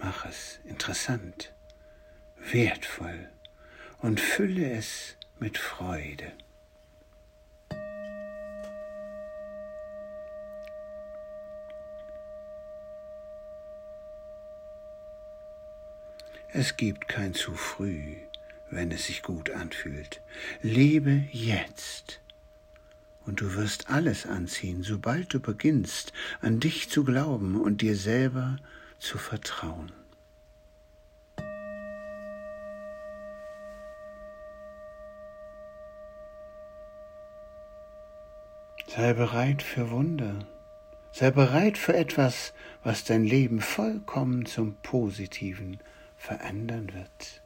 Mach 0.01 0.27
es 0.27 0.59
interessant, 0.65 1.55
wertvoll 2.51 3.29
und 4.01 4.19
fülle 4.19 4.73
es 4.73 5.17
mit 5.39 5.57
Freude. 5.57 6.33
Es 16.49 16.77
gibt 16.77 17.07
kein 17.07 17.35
zu 17.35 17.55
früh, 17.55 18.17
wenn 18.69 18.91
es 18.91 19.07
sich 19.07 19.23
gut 19.23 19.51
anfühlt. 19.51 20.23
Lebe 20.61 21.23
jetzt. 21.31 22.21
Und 23.29 23.43
du 23.43 23.57
wirst 23.57 23.91
alles 23.91 24.25
anziehen, 24.25 24.83
sobald 24.83 25.35
du 25.35 25.39
beginnst, 25.39 26.15
an 26.41 26.61
dich 26.61 26.89
zu 26.89 27.05
glauben 27.05 27.61
und 27.61 27.83
dir 27.83 27.95
selber 27.95 28.57
zu 28.99 29.19
vertrauen. 29.19 29.93
Sei 38.87 39.13
bereit 39.13 39.63
für 39.63 39.91
Wunder. 39.91 40.47
Sei 41.13 41.31
bereit 41.31 41.77
für 41.77 41.95
etwas, 41.95 42.55
was 42.83 43.05
dein 43.05 43.25
Leben 43.25 43.61
vollkommen 43.61 44.47
zum 44.47 44.77
Positiven 44.77 45.81
verändern 46.17 46.95
wird. 46.95 47.43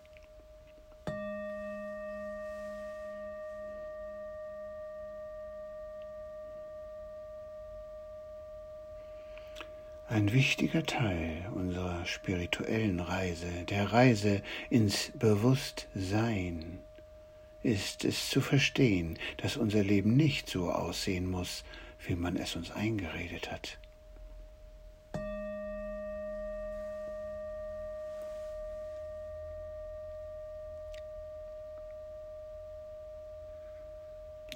Ein 10.12 10.30
wichtiger 10.30 10.84
Teil 10.84 11.46
unserer 11.54 12.04
spirituellen 12.04 13.00
Reise, 13.00 13.46
der 13.70 13.94
Reise 13.94 14.42
ins 14.68 15.10
Bewusstsein, 15.18 16.80
ist 17.62 18.04
es 18.04 18.28
zu 18.28 18.42
verstehen, 18.42 19.18
dass 19.38 19.56
unser 19.56 19.82
Leben 19.82 20.14
nicht 20.14 20.50
so 20.50 20.70
aussehen 20.70 21.30
muss, 21.30 21.64
wie 22.06 22.14
man 22.14 22.36
es 22.36 22.56
uns 22.56 22.70
eingeredet 22.72 23.50
hat. 23.50 23.78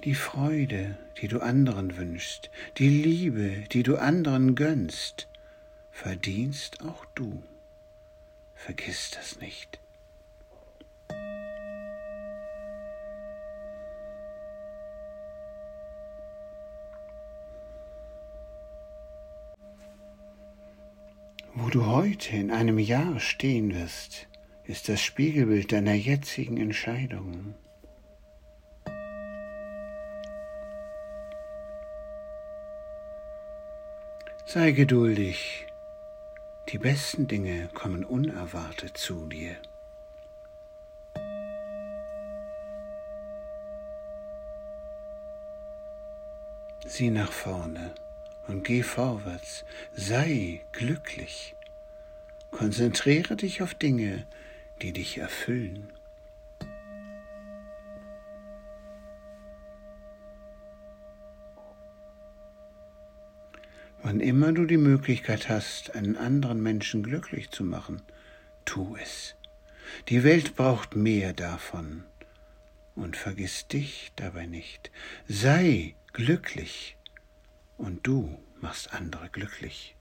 Die 0.04 0.14
Freude, 0.14 0.98
die 1.22 1.28
du 1.28 1.40
anderen 1.40 1.96
wünschst, 1.96 2.50
die 2.76 2.90
Liebe, 2.90 3.64
die 3.72 3.82
du 3.82 3.96
anderen 3.96 4.54
gönnst, 4.54 5.28
verdienst 5.96 6.82
auch 6.82 7.06
du. 7.14 7.42
Vergiss 8.54 9.10
das 9.12 9.40
nicht. 9.40 9.80
Wo 21.54 21.70
du 21.70 21.86
heute 21.86 22.36
in 22.36 22.50
einem 22.50 22.78
Jahr 22.78 23.18
stehen 23.18 23.74
wirst, 23.74 24.28
ist 24.64 24.90
das 24.90 25.00
Spiegelbild 25.00 25.72
deiner 25.72 25.94
jetzigen 25.94 26.58
Entscheidungen. 26.58 27.54
Sei 34.44 34.72
geduldig, 34.72 35.65
die 36.68 36.78
besten 36.78 37.28
Dinge 37.28 37.68
kommen 37.74 38.04
unerwartet 38.04 38.98
zu 38.98 39.26
dir. 39.26 39.56
Sieh 46.84 47.10
nach 47.10 47.32
vorne 47.32 47.94
und 48.46 48.64
geh 48.64 48.82
vorwärts, 48.82 49.64
sei 49.94 50.62
glücklich. 50.72 51.54
Konzentriere 52.50 53.36
dich 53.36 53.62
auf 53.62 53.74
Dinge, 53.74 54.26
die 54.82 54.92
dich 54.92 55.18
erfüllen. 55.18 55.92
Wann 64.06 64.20
immer 64.20 64.52
du 64.52 64.66
die 64.66 64.76
Möglichkeit 64.76 65.48
hast, 65.48 65.96
einen 65.96 66.16
anderen 66.16 66.62
Menschen 66.62 67.02
glücklich 67.02 67.50
zu 67.50 67.64
machen, 67.64 68.02
tu 68.64 68.96
es. 69.02 69.34
Die 70.06 70.22
Welt 70.22 70.54
braucht 70.54 70.94
mehr 70.94 71.32
davon. 71.32 72.04
Und 72.94 73.16
vergiss 73.16 73.66
dich 73.66 74.12
dabei 74.14 74.46
nicht. 74.46 74.92
Sei 75.26 75.96
glücklich 76.12 76.96
und 77.78 78.06
du 78.06 78.38
machst 78.60 78.94
andere 78.94 79.28
glücklich. 79.28 79.96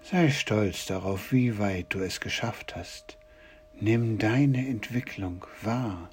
Sei 0.00 0.30
stolz 0.30 0.86
darauf, 0.86 1.32
wie 1.32 1.58
weit 1.58 1.88
du 1.90 2.00
es 2.00 2.20
geschafft 2.20 2.76
hast. 2.76 3.18
Nimm 3.78 4.16
deine 4.16 4.66
Entwicklung 4.66 5.44
wahr. 5.60 6.08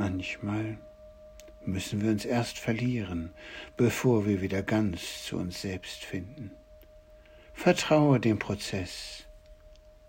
Manchmal 0.00 0.78
müssen 1.66 2.00
wir 2.00 2.10
uns 2.10 2.24
erst 2.24 2.58
verlieren, 2.58 3.34
bevor 3.76 4.24
wir 4.24 4.40
wieder 4.40 4.62
ganz 4.62 5.24
zu 5.24 5.36
uns 5.36 5.60
selbst 5.60 6.06
finden. 6.06 6.52
Vertraue 7.52 8.18
dem 8.18 8.38
Prozess, 8.38 9.26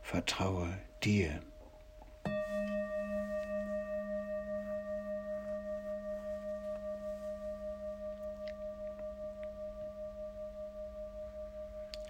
vertraue 0.02 0.70
dir. 1.04 1.42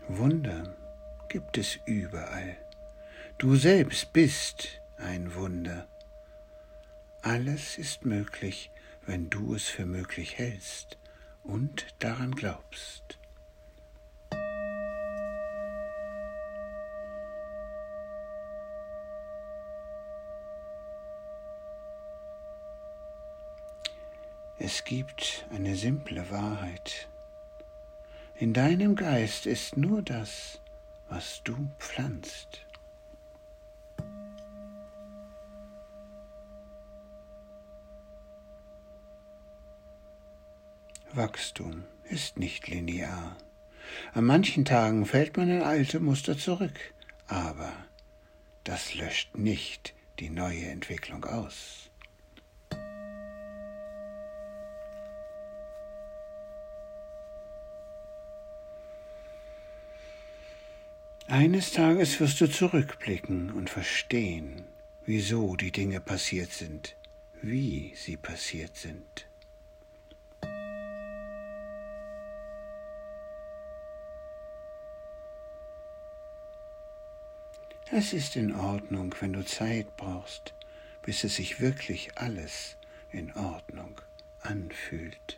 Wunder 0.07 0.75
gibt 1.29 1.57
es 1.57 1.79
überall. 1.85 2.57
Du 3.39 3.55
selbst 3.55 4.13
bist 4.13 4.83
ein 4.97 5.33
Wunder. 5.33 5.87
Alles 7.23 7.77
ist 7.77 8.03
möglich, 8.03 8.71
wenn 9.05 9.29
du 9.29 9.53
es 9.53 9.67
für 9.67 9.85
möglich 9.85 10.39
hältst 10.39 10.97
und 11.43 11.85
daran 11.99 12.31
glaubst. 12.31 13.19
Es 24.57 24.83
gibt 24.83 25.45
eine 25.51 25.75
simple 25.75 26.27
Wahrheit. 26.31 27.07
In 28.35 28.53
deinem 28.53 28.95
Geist 28.95 29.45
ist 29.45 29.77
nur 29.77 30.01
das, 30.01 30.59
was 31.07 31.43
du 31.43 31.69
pflanzt. 31.77 32.65
Wachstum 41.15 41.83
ist 42.09 42.37
nicht 42.37 42.67
linear. 42.67 43.37
An 44.13 44.25
manchen 44.25 44.65
Tagen 44.65 45.05
fällt 45.05 45.37
man 45.37 45.49
in 45.49 45.61
alte 45.61 45.99
Muster 45.99 46.37
zurück, 46.37 46.93
aber 47.27 47.71
das 48.63 48.95
löscht 48.95 49.37
nicht 49.37 49.93
die 50.19 50.29
neue 50.29 50.65
Entwicklung 50.65 51.25
aus. 51.25 51.89
Eines 61.27 61.71
Tages 61.71 62.19
wirst 62.19 62.41
du 62.41 62.49
zurückblicken 62.49 63.51
und 63.51 63.69
verstehen, 63.69 64.65
wieso 65.05 65.55
die 65.55 65.71
Dinge 65.71 66.01
passiert 66.01 66.51
sind, 66.51 66.97
wie 67.41 67.93
sie 67.95 68.17
passiert 68.17 68.75
sind. 68.75 69.30
Es 77.93 78.13
ist 78.13 78.37
in 78.37 78.55
Ordnung, 78.55 79.13
wenn 79.19 79.33
du 79.33 79.43
Zeit 79.43 79.97
brauchst, 79.97 80.53
bis 81.01 81.25
es 81.25 81.35
sich 81.35 81.59
wirklich 81.59 82.17
alles 82.17 82.77
in 83.11 83.33
Ordnung 83.33 83.99
anfühlt. 84.39 85.37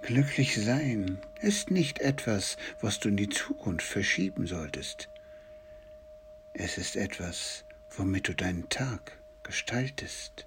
Glücklich 0.00 0.56
sein 0.64 1.18
ist 1.42 1.70
nicht 1.70 1.98
etwas, 1.98 2.56
was 2.80 2.98
du 2.98 3.10
in 3.10 3.18
die 3.18 3.28
Zukunft 3.28 3.86
verschieben 3.86 4.46
solltest. 4.46 5.10
Es 6.54 6.78
ist 6.78 6.96
etwas, 6.96 7.66
womit 7.90 8.26
du 8.26 8.34
deinen 8.34 8.70
Tag 8.70 9.18
gestaltest. 9.42 10.46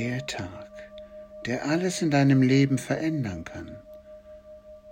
Der 0.00 0.26
Tag, 0.26 0.70
der 1.44 1.66
alles 1.66 2.00
in 2.00 2.10
deinem 2.10 2.40
Leben 2.40 2.78
verändern 2.78 3.44
kann, 3.44 3.76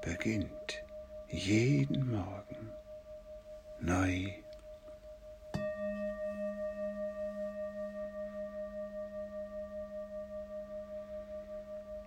beginnt 0.03 0.85
jeden 1.29 2.11
Morgen 2.11 2.73
neu. 3.81 4.33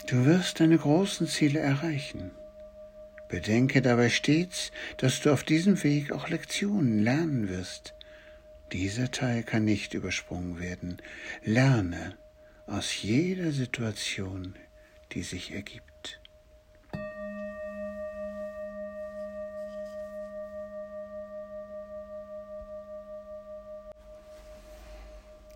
Du 0.07 0.25
wirst 0.25 0.59
deine 0.59 0.77
großen 0.77 1.25
Ziele 1.25 1.59
erreichen. 1.59 2.29
Bedenke 3.29 3.81
dabei 3.81 4.09
stets, 4.09 4.71
dass 4.97 5.21
du 5.21 5.33
auf 5.33 5.43
diesem 5.43 5.81
Weg 5.83 6.11
auch 6.11 6.29
Lektionen 6.29 6.99
lernen 6.99 7.49
wirst. 7.49 7.95
Dieser 8.71 9.09
Teil 9.09 9.41
kann 9.41 9.65
nicht 9.65 9.95
übersprungen 9.95 10.59
werden. 10.59 11.01
Lerne 11.43 12.15
aus 12.71 13.01
jeder 13.01 13.51
Situation, 13.51 14.55
die 15.11 15.23
sich 15.23 15.51
ergibt. 15.51 16.21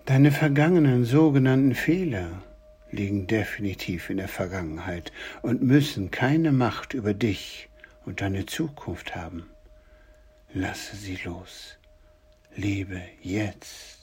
Deine 0.06 0.32
vergangenen 0.32 1.06
sogenannten 1.06 1.74
Fehler 1.74 2.44
liegen 2.92 3.28
definitiv 3.28 4.10
in 4.10 4.18
der 4.18 4.28
Vergangenheit 4.28 5.12
und 5.42 5.64
müssen 5.64 6.12
keine 6.12 6.52
Macht 6.52 6.94
über 6.94 7.14
dich 7.14 7.70
und 8.06 8.22
deine 8.22 8.46
Zukunft 8.46 9.16
haben. 9.16 9.50
Lasse 10.54 10.96
sie 10.98 11.18
los. 11.24 11.78
Lebe 12.56 13.02
jetzt. 13.22 13.95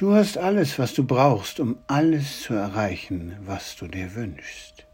Du 0.00 0.14
hast 0.14 0.38
alles, 0.38 0.78
was 0.78 0.94
du 0.94 1.04
brauchst, 1.04 1.60
um 1.60 1.76
alles 1.86 2.40
zu 2.40 2.54
erreichen, 2.54 3.36
was 3.42 3.76
du 3.76 3.86
dir 3.86 4.14
wünschst. 4.14 4.86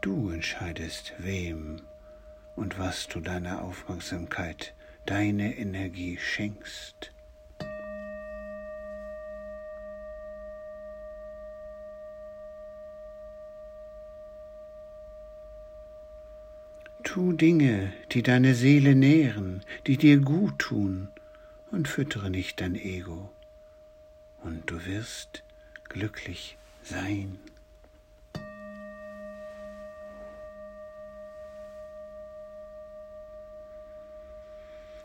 Du 0.00 0.30
entscheidest, 0.30 1.12
wem 1.18 1.82
und 2.56 2.80
was 2.80 3.06
du 3.06 3.20
deiner 3.20 3.62
Aufmerksamkeit, 3.62 4.74
deine 5.06 5.56
Energie 5.56 6.18
schenkst. 6.18 7.12
Tu 17.04 17.32
Dinge, 17.32 17.92
die 18.12 18.22
deine 18.22 18.54
Seele 18.54 18.94
nähren, 18.94 19.62
die 19.86 19.96
dir 19.96 20.18
gut 20.18 20.58
tun, 20.58 21.08
und 21.70 21.88
füttere 21.88 22.30
nicht 22.30 22.60
dein 22.60 22.74
Ego, 22.74 23.30
und 24.42 24.70
du 24.70 24.84
wirst 24.86 25.42
glücklich 25.88 26.56
sein. 26.82 27.38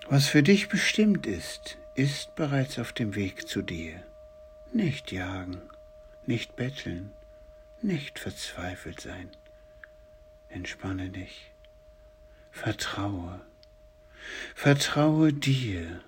Was 0.09 0.27
für 0.27 0.43
dich 0.43 0.69
bestimmt 0.69 1.25
ist, 1.27 1.77
ist 1.95 2.35
bereits 2.35 2.79
auf 2.79 2.93
dem 2.93 3.15
Weg 3.15 3.47
zu 3.47 3.61
dir. 3.61 4.01
Nicht 4.71 5.11
jagen, 5.11 5.61
nicht 6.25 6.55
betteln, 6.55 7.11
nicht 7.81 8.19
verzweifelt 8.19 9.01
sein. 9.01 9.29
Entspanne 10.49 11.09
dich. 11.09 11.51
Vertraue, 12.51 13.41
vertraue 14.55 15.33
dir 15.33 16.01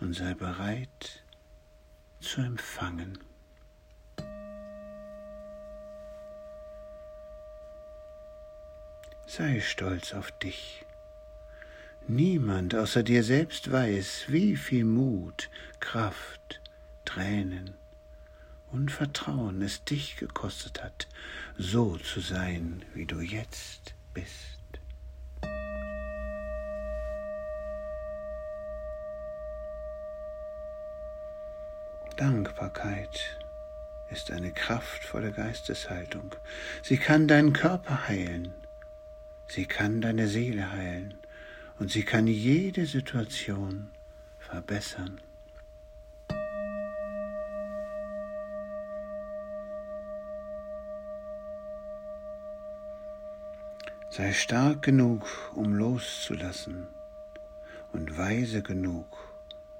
und 0.00 0.14
sei 0.14 0.34
bereit 0.34 1.22
zu 2.20 2.40
empfangen. 2.40 3.18
Sei 9.26 9.60
stolz 9.60 10.14
auf 10.14 10.30
dich. 10.38 10.84
Niemand 12.06 12.74
außer 12.74 13.02
dir 13.02 13.22
selbst 13.22 13.70
weiß, 13.70 14.24
wie 14.28 14.56
viel 14.56 14.84
Mut, 14.84 15.50
Kraft, 15.80 16.62
Tränen 17.04 17.74
und 18.72 18.90
Vertrauen 18.90 19.60
es 19.60 19.84
dich 19.84 20.16
gekostet 20.16 20.82
hat, 20.82 21.06
so 21.58 21.98
zu 21.98 22.20
sein, 22.20 22.82
wie 22.94 23.04
du 23.04 23.20
jetzt 23.20 23.94
bist. 24.14 24.57
Dankbarkeit 32.18 33.38
ist 34.10 34.32
eine 34.32 34.50
kraftvolle 34.50 35.30
Geisteshaltung. 35.30 36.34
Sie 36.82 36.96
kann 36.96 37.28
deinen 37.28 37.52
Körper 37.52 38.08
heilen, 38.08 38.52
sie 39.46 39.66
kann 39.66 40.00
deine 40.00 40.26
Seele 40.26 40.72
heilen 40.72 41.14
und 41.78 41.92
sie 41.92 42.02
kann 42.02 42.26
jede 42.26 42.86
Situation 42.86 43.92
verbessern. 44.40 45.20
Sei 54.10 54.32
stark 54.32 54.82
genug, 54.82 55.52
um 55.54 55.72
loszulassen 55.72 56.88
und 57.92 58.18
weise 58.18 58.64
genug, 58.64 59.27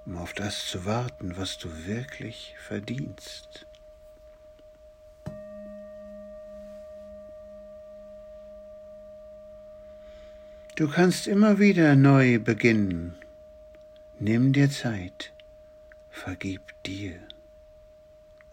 um 0.09 0.17
auf 0.17 0.33
das 0.33 0.65
zu 0.65 0.87
warten, 0.87 1.37
was 1.37 1.59
du 1.59 1.87
wirklich 1.87 2.55
verdienst. 2.59 3.67
Du 10.77 10.89
kannst 10.89 11.27
immer 11.27 11.59
wieder 11.59 11.95
neu 11.95 12.39
beginnen. 12.39 13.17
Nimm 14.19 14.55
dir 14.55 14.71
Zeit, 14.71 15.33
vergib 16.11 16.63
dir 16.85 17.19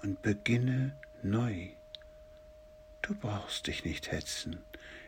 und 0.03 0.21
beginne 0.21 0.91
neu. 1.23 1.69
Du 3.01 3.15
brauchst 3.15 3.67
dich 3.67 3.85
nicht 3.85 4.11
hetzen, 4.11 4.57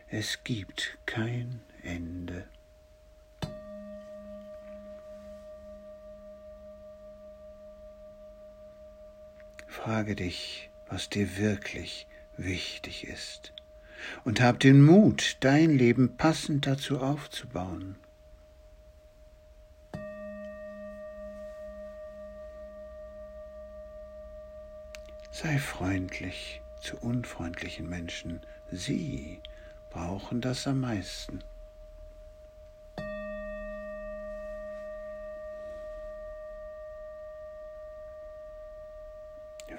es 0.08 0.42
gibt 0.44 0.96
kein 1.04 1.60
Ende. 1.82 2.46
Frage 9.84 10.16
dich, 10.16 10.70
was 10.88 11.08
dir 11.08 11.38
wirklich 11.38 12.08
wichtig 12.36 13.06
ist 13.06 13.52
und 14.24 14.40
hab 14.40 14.58
den 14.58 14.84
Mut, 14.84 15.36
dein 15.38 15.70
Leben 15.70 16.16
passend 16.16 16.66
dazu 16.66 16.98
aufzubauen. 16.98 17.96
Sei 25.30 25.58
freundlich 25.60 26.60
zu 26.80 26.96
unfreundlichen 26.98 27.88
Menschen, 27.88 28.40
sie 28.72 29.40
brauchen 29.90 30.40
das 30.40 30.66
am 30.66 30.80
meisten. 30.80 31.38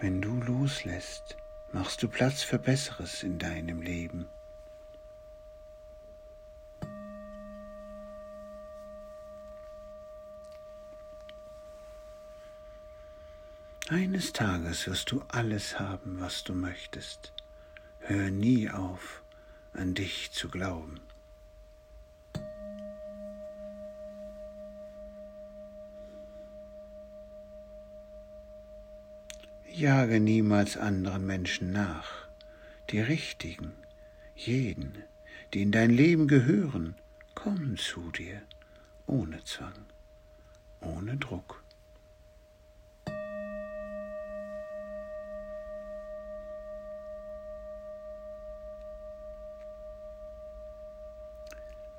Wenn 0.01 0.21
du 0.21 0.39
loslässt, 0.39 1.35
machst 1.73 2.01
du 2.01 2.07
Platz 2.07 2.41
für 2.41 2.57
Besseres 2.57 3.21
in 3.21 3.37
deinem 3.37 3.81
Leben. 3.81 4.29
Eines 13.89 14.31
Tages 14.31 14.87
wirst 14.87 15.11
du 15.11 15.21
alles 15.27 15.79
haben, 15.79 16.21
was 16.21 16.45
du 16.45 16.53
möchtest. 16.53 17.33
Hör 17.99 18.29
nie 18.29 18.69
auf, 18.69 19.21
an 19.73 19.95
dich 19.95 20.31
zu 20.31 20.47
glauben. 20.47 21.01
Jage 29.79 30.19
niemals 30.19 30.75
anderen 30.75 31.25
Menschen 31.25 31.71
nach, 31.71 32.27
die 32.89 32.99
Richtigen, 32.99 33.71
jeden, 34.35 34.91
die 35.53 35.61
in 35.61 35.71
dein 35.71 35.89
Leben 35.89 36.27
gehören, 36.27 36.95
kommen 37.33 37.77
zu 37.77 38.11
dir, 38.11 38.41
ohne 39.07 39.41
Zwang, 39.45 39.85
ohne 40.81 41.15
Druck. 41.15 41.63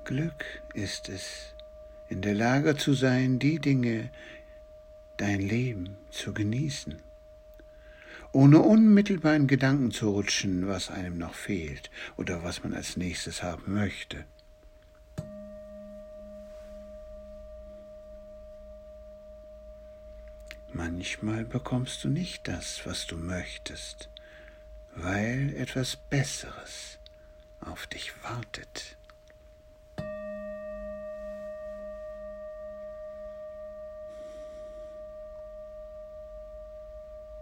Glück 0.03 0.45
ist 0.75 1.09
es, 1.09 1.55
in 2.09 2.21
der 2.21 2.35
Lage 2.35 2.75
zu 2.75 2.93
sein, 2.93 3.39
die 3.39 3.57
Dinge, 3.57 4.11
dein 5.17 5.39
Leben 5.39 5.97
zu 6.11 6.31
genießen 6.31 7.01
ohne 8.31 8.59
unmittelbar 8.61 9.35
in 9.35 9.47
Gedanken 9.47 9.91
zu 9.91 10.09
rutschen, 10.09 10.67
was 10.67 10.89
einem 10.89 11.17
noch 11.17 11.33
fehlt 11.33 11.89
oder 12.17 12.43
was 12.43 12.63
man 12.63 12.73
als 12.73 12.97
nächstes 12.97 13.43
haben 13.43 13.73
möchte. 13.73 14.25
Manchmal 20.73 21.43
bekommst 21.43 22.03
du 22.03 22.07
nicht 22.07 22.47
das, 22.47 22.85
was 22.85 23.05
du 23.05 23.17
möchtest, 23.17 24.09
weil 24.95 25.53
etwas 25.55 25.97
Besseres 25.97 26.97
auf 27.59 27.87
dich 27.87 28.13
wartet. 28.23 28.97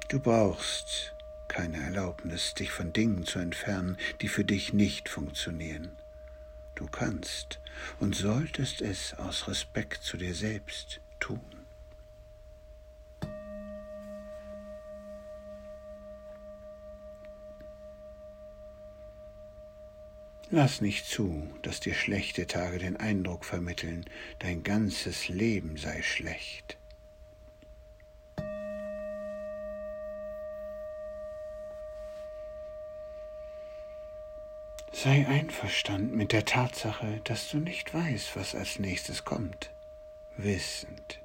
Du 0.10 0.20
brauchst 0.20 1.14
keine 1.48 1.78
Erlaubnis, 1.84 2.56
dich 2.56 2.72
von 2.72 2.92
Dingen 2.92 3.26
zu 3.26 3.38
entfernen, 3.38 3.96
die 4.22 4.28
für 4.28 4.44
dich 4.44 4.74
nicht 4.74 5.08
funktionieren. 5.08 5.92
Du 6.74 6.88
kannst 6.88 7.60
und 8.00 8.16
solltest 8.16 8.82
es 8.82 9.14
aus 9.14 9.48
Respekt 9.48 10.02
zu 10.02 10.18
dir 10.18 10.34
selbst 10.34 11.00
tun. 11.20 11.40
Lass 20.50 20.82
nicht 20.82 21.06
zu, 21.06 21.48
dass 21.62 21.82
dir 21.82 21.94
schlechte 21.94 22.48
Tage 22.48 22.80
den 22.80 22.98
Eindruck 22.98 23.46
vermitteln, 23.46 24.06
dein 24.40 24.64
ganzes 24.64 25.28
Leben 25.28 25.78
sei 25.78 26.02
schlecht. 26.02 26.79
Sei 35.02 35.26
einverstanden 35.30 36.18
mit 36.18 36.34
der 36.34 36.44
Tatsache, 36.44 37.22
dass 37.24 37.50
du 37.50 37.60
nicht 37.60 37.94
weißt, 37.94 38.36
was 38.36 38.54
als 38.54 38.80
nächstes 38.80 39.24
kommt, 39.24 39.70
wissend, 40.36 41.20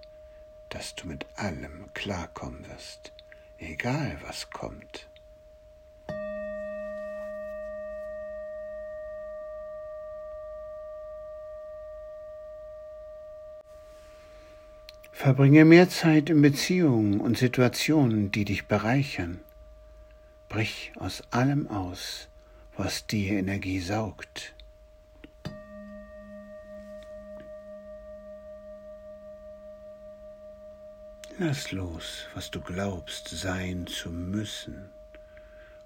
dass 0.68 0.94
du 0.94 1.08
mit 1.08 1.26
allem 1.34 1.88
klarkommen 1.92 2.64
wirst, 2.68 3.10
egal 3.58 4.16
was 4.22 4.50
kommt. 4.50 5.08
Verbringe 15.10 15.64
mehr 15.64 15.88
Zeit 15.88 16.30
in 16.30 16.42
Beziehungen 16.42 17.18
und 17.18 17.36
Situationen, 17.36 18.30
die 18.30 18.44
dich 18.44 18.68
bereichern. 18.68 19.40
Brich 20.48 20.92
aus 20.94 21.24
allem 21.32 21.66
aus, 21.66 22.28
was 22.76 23.06
dir 23.06 23.38
Energie 23.38 23.80
saugt. 23.80 24.54
Lass 31.38 31.72
los, 31.72 32.26
was 32.34 32.50
du 32.50 32.60
glaubst 32.60 33.28
sein 33.28 33.86
zu 33.88 34.10
müssen, 34.10 34.90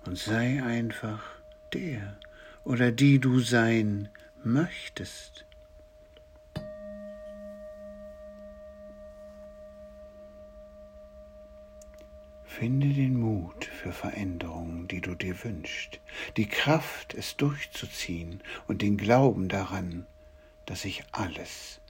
und 0.04 0.18
sei 0.18 0.62
einfach 0.62 1.22
der 1.72 2.16
oder 2.64 2.92
die 2.92 3.18
du 3.18 3.40
sein 3.40 4.10
möchtest. 4.44 5.47
Finde 12.58 12.88
den 12.88 13.20
Mut 13.20 13.66
für 13.66 13.92
Veränderungen, 13.92 14.88
die 14.88 15.00
du 15.00 15.14
dir 15.14 15.44
wünschst, 15.44 16.00
die 16.36 16.48
Kraft, 16.48 17.14
es 17.14 17.36
durchzuziehen 17.36 18.42
und 18.66 18.82
den 18.82 18.96
Glauben 18.96 19.48
daran, 19.48 20.06
dass 20.66 20.82
sich 20.82 21.04
alles 21.12 21.80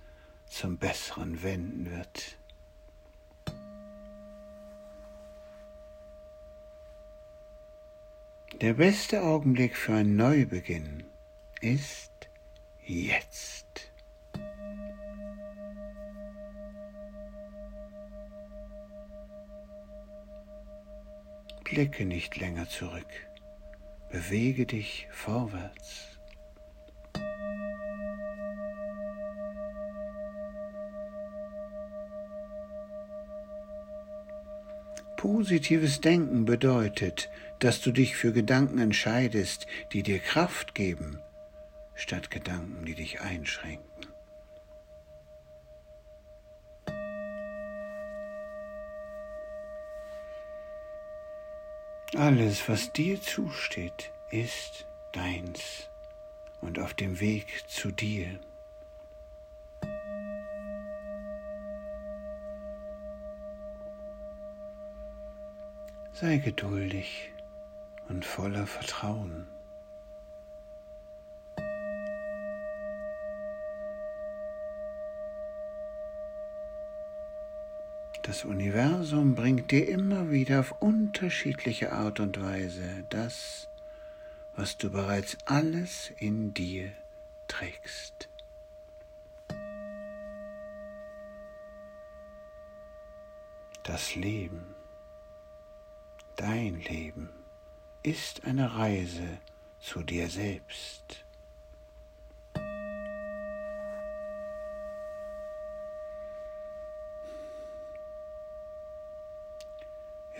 zum 0.44 0.76
Besseren 0.76 1.42
wenden 1.42 1.90
wird. 1.90 2.36
Der 8.60 8.74
beste 8.74 9.22
Augenblick 9.22 9.74
für 9.74 9.94
einen 9.94 10.16
Neubeginn 10.16 11.04
ist 11.62 12.28
jetzt. 12.84 13.90
Blicke 21.70 22.06
nicht 22.06 22.36
länger 22.36 22.66
zurück, 22.68 23.28
bewege 24.10 24.64
dich 24.64 25.06
vorwärts. 25.10 26.18
Positives 35.18 36.00
Denken 36.00 36.46
bedeutet, 36.46 37.28
dass 37.58 37.82
du 37.82 37.92
dich 37.92 38.16
für 38.16 38.32
Gedanken 38.32 38.78
entscheidest, 38.78 39.66
die 39.92 40.02
dir 40.02 40.20
Kraft 40.20 40.74
geben, 40.74 41.20
statt 41.94 42.30
Gedanken, 42.30 42.86
die 42.86 42.94
dich 42.94 43.20
einschränken. 43.20 43.87
Alles, 52.18 52.68
was 52.68 52.90
dir 52.90 53.22
zusteht, 53.22 54.10
ist 54.30 54.86
deins 55.12 55.88
und 56.60 56.80
auf 56.80 56.92
dem 56.92 57.20
Weg 57.20 57.62
zu 57.68 57.92
dir. 57.92 58.40
Sei 66.12 66.38
geduldig 66.38 67.30
und 68.08 68.24
voller 68.24 68.66
Vertrauen. 68.66 69.46
Das 78.28 78.44
Universum 78.44 79.34
bringt 79.34 79.70
dir 79.70 79.88
immer 79.88 80.30
wieder 80.30 80.60
auf 80.60 80.82
unterschiedliche 80.82 81.92
Art 81.92 82.20
und 82.20 82.38
Weise 82.38 83.06
das, 83.08 83.70
was 84.54 84.76
du 84.76 84.90
bereits 84.90 85.38
alles 85.46 86.12
in 86.18 86.52
dir 86.52 86.92
trägst. 87.46 88.28
Das 93.82 94.14
Leben, 94.14 94.74
dein 96.36 96.82
Leben, 96.82 97.30
ist 98.02 98.44
eine 98.44 98.76
Reise 98.76 99.38
zu 99.80 100.02
dir 100.02 100.28
selbst. 100.28 101.24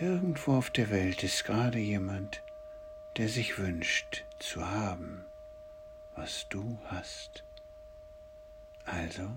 Irgendwo 0.01 0.55
auf 0.55 0.69
der 0.69 0.91
Welt 0.91 1.23
ist 1.23 1.43
gerade 1.43 1.77
jemand, 1.77 2.41
der 3.17 3.27
sich 3.27 3.57
wünscht 3.57 4.23
zu 4.39 4.65
haben, 4.65 5.25
was 6.15 6.47
du 6.47 6.79
hast. 6.85 7.43
Also 8.85 9.29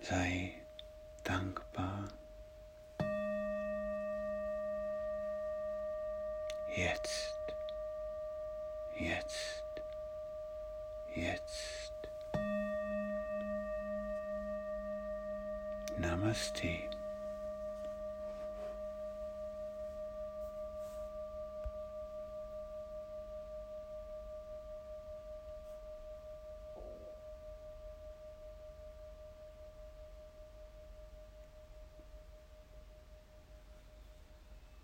sei 0.00 0.54
dankbar. 1.24 2.08
Jetzt, 6.74 7.36
jetzt, 8.96 9.62
jetzt. 11.14 11.92
Namaste. 15.98 16.88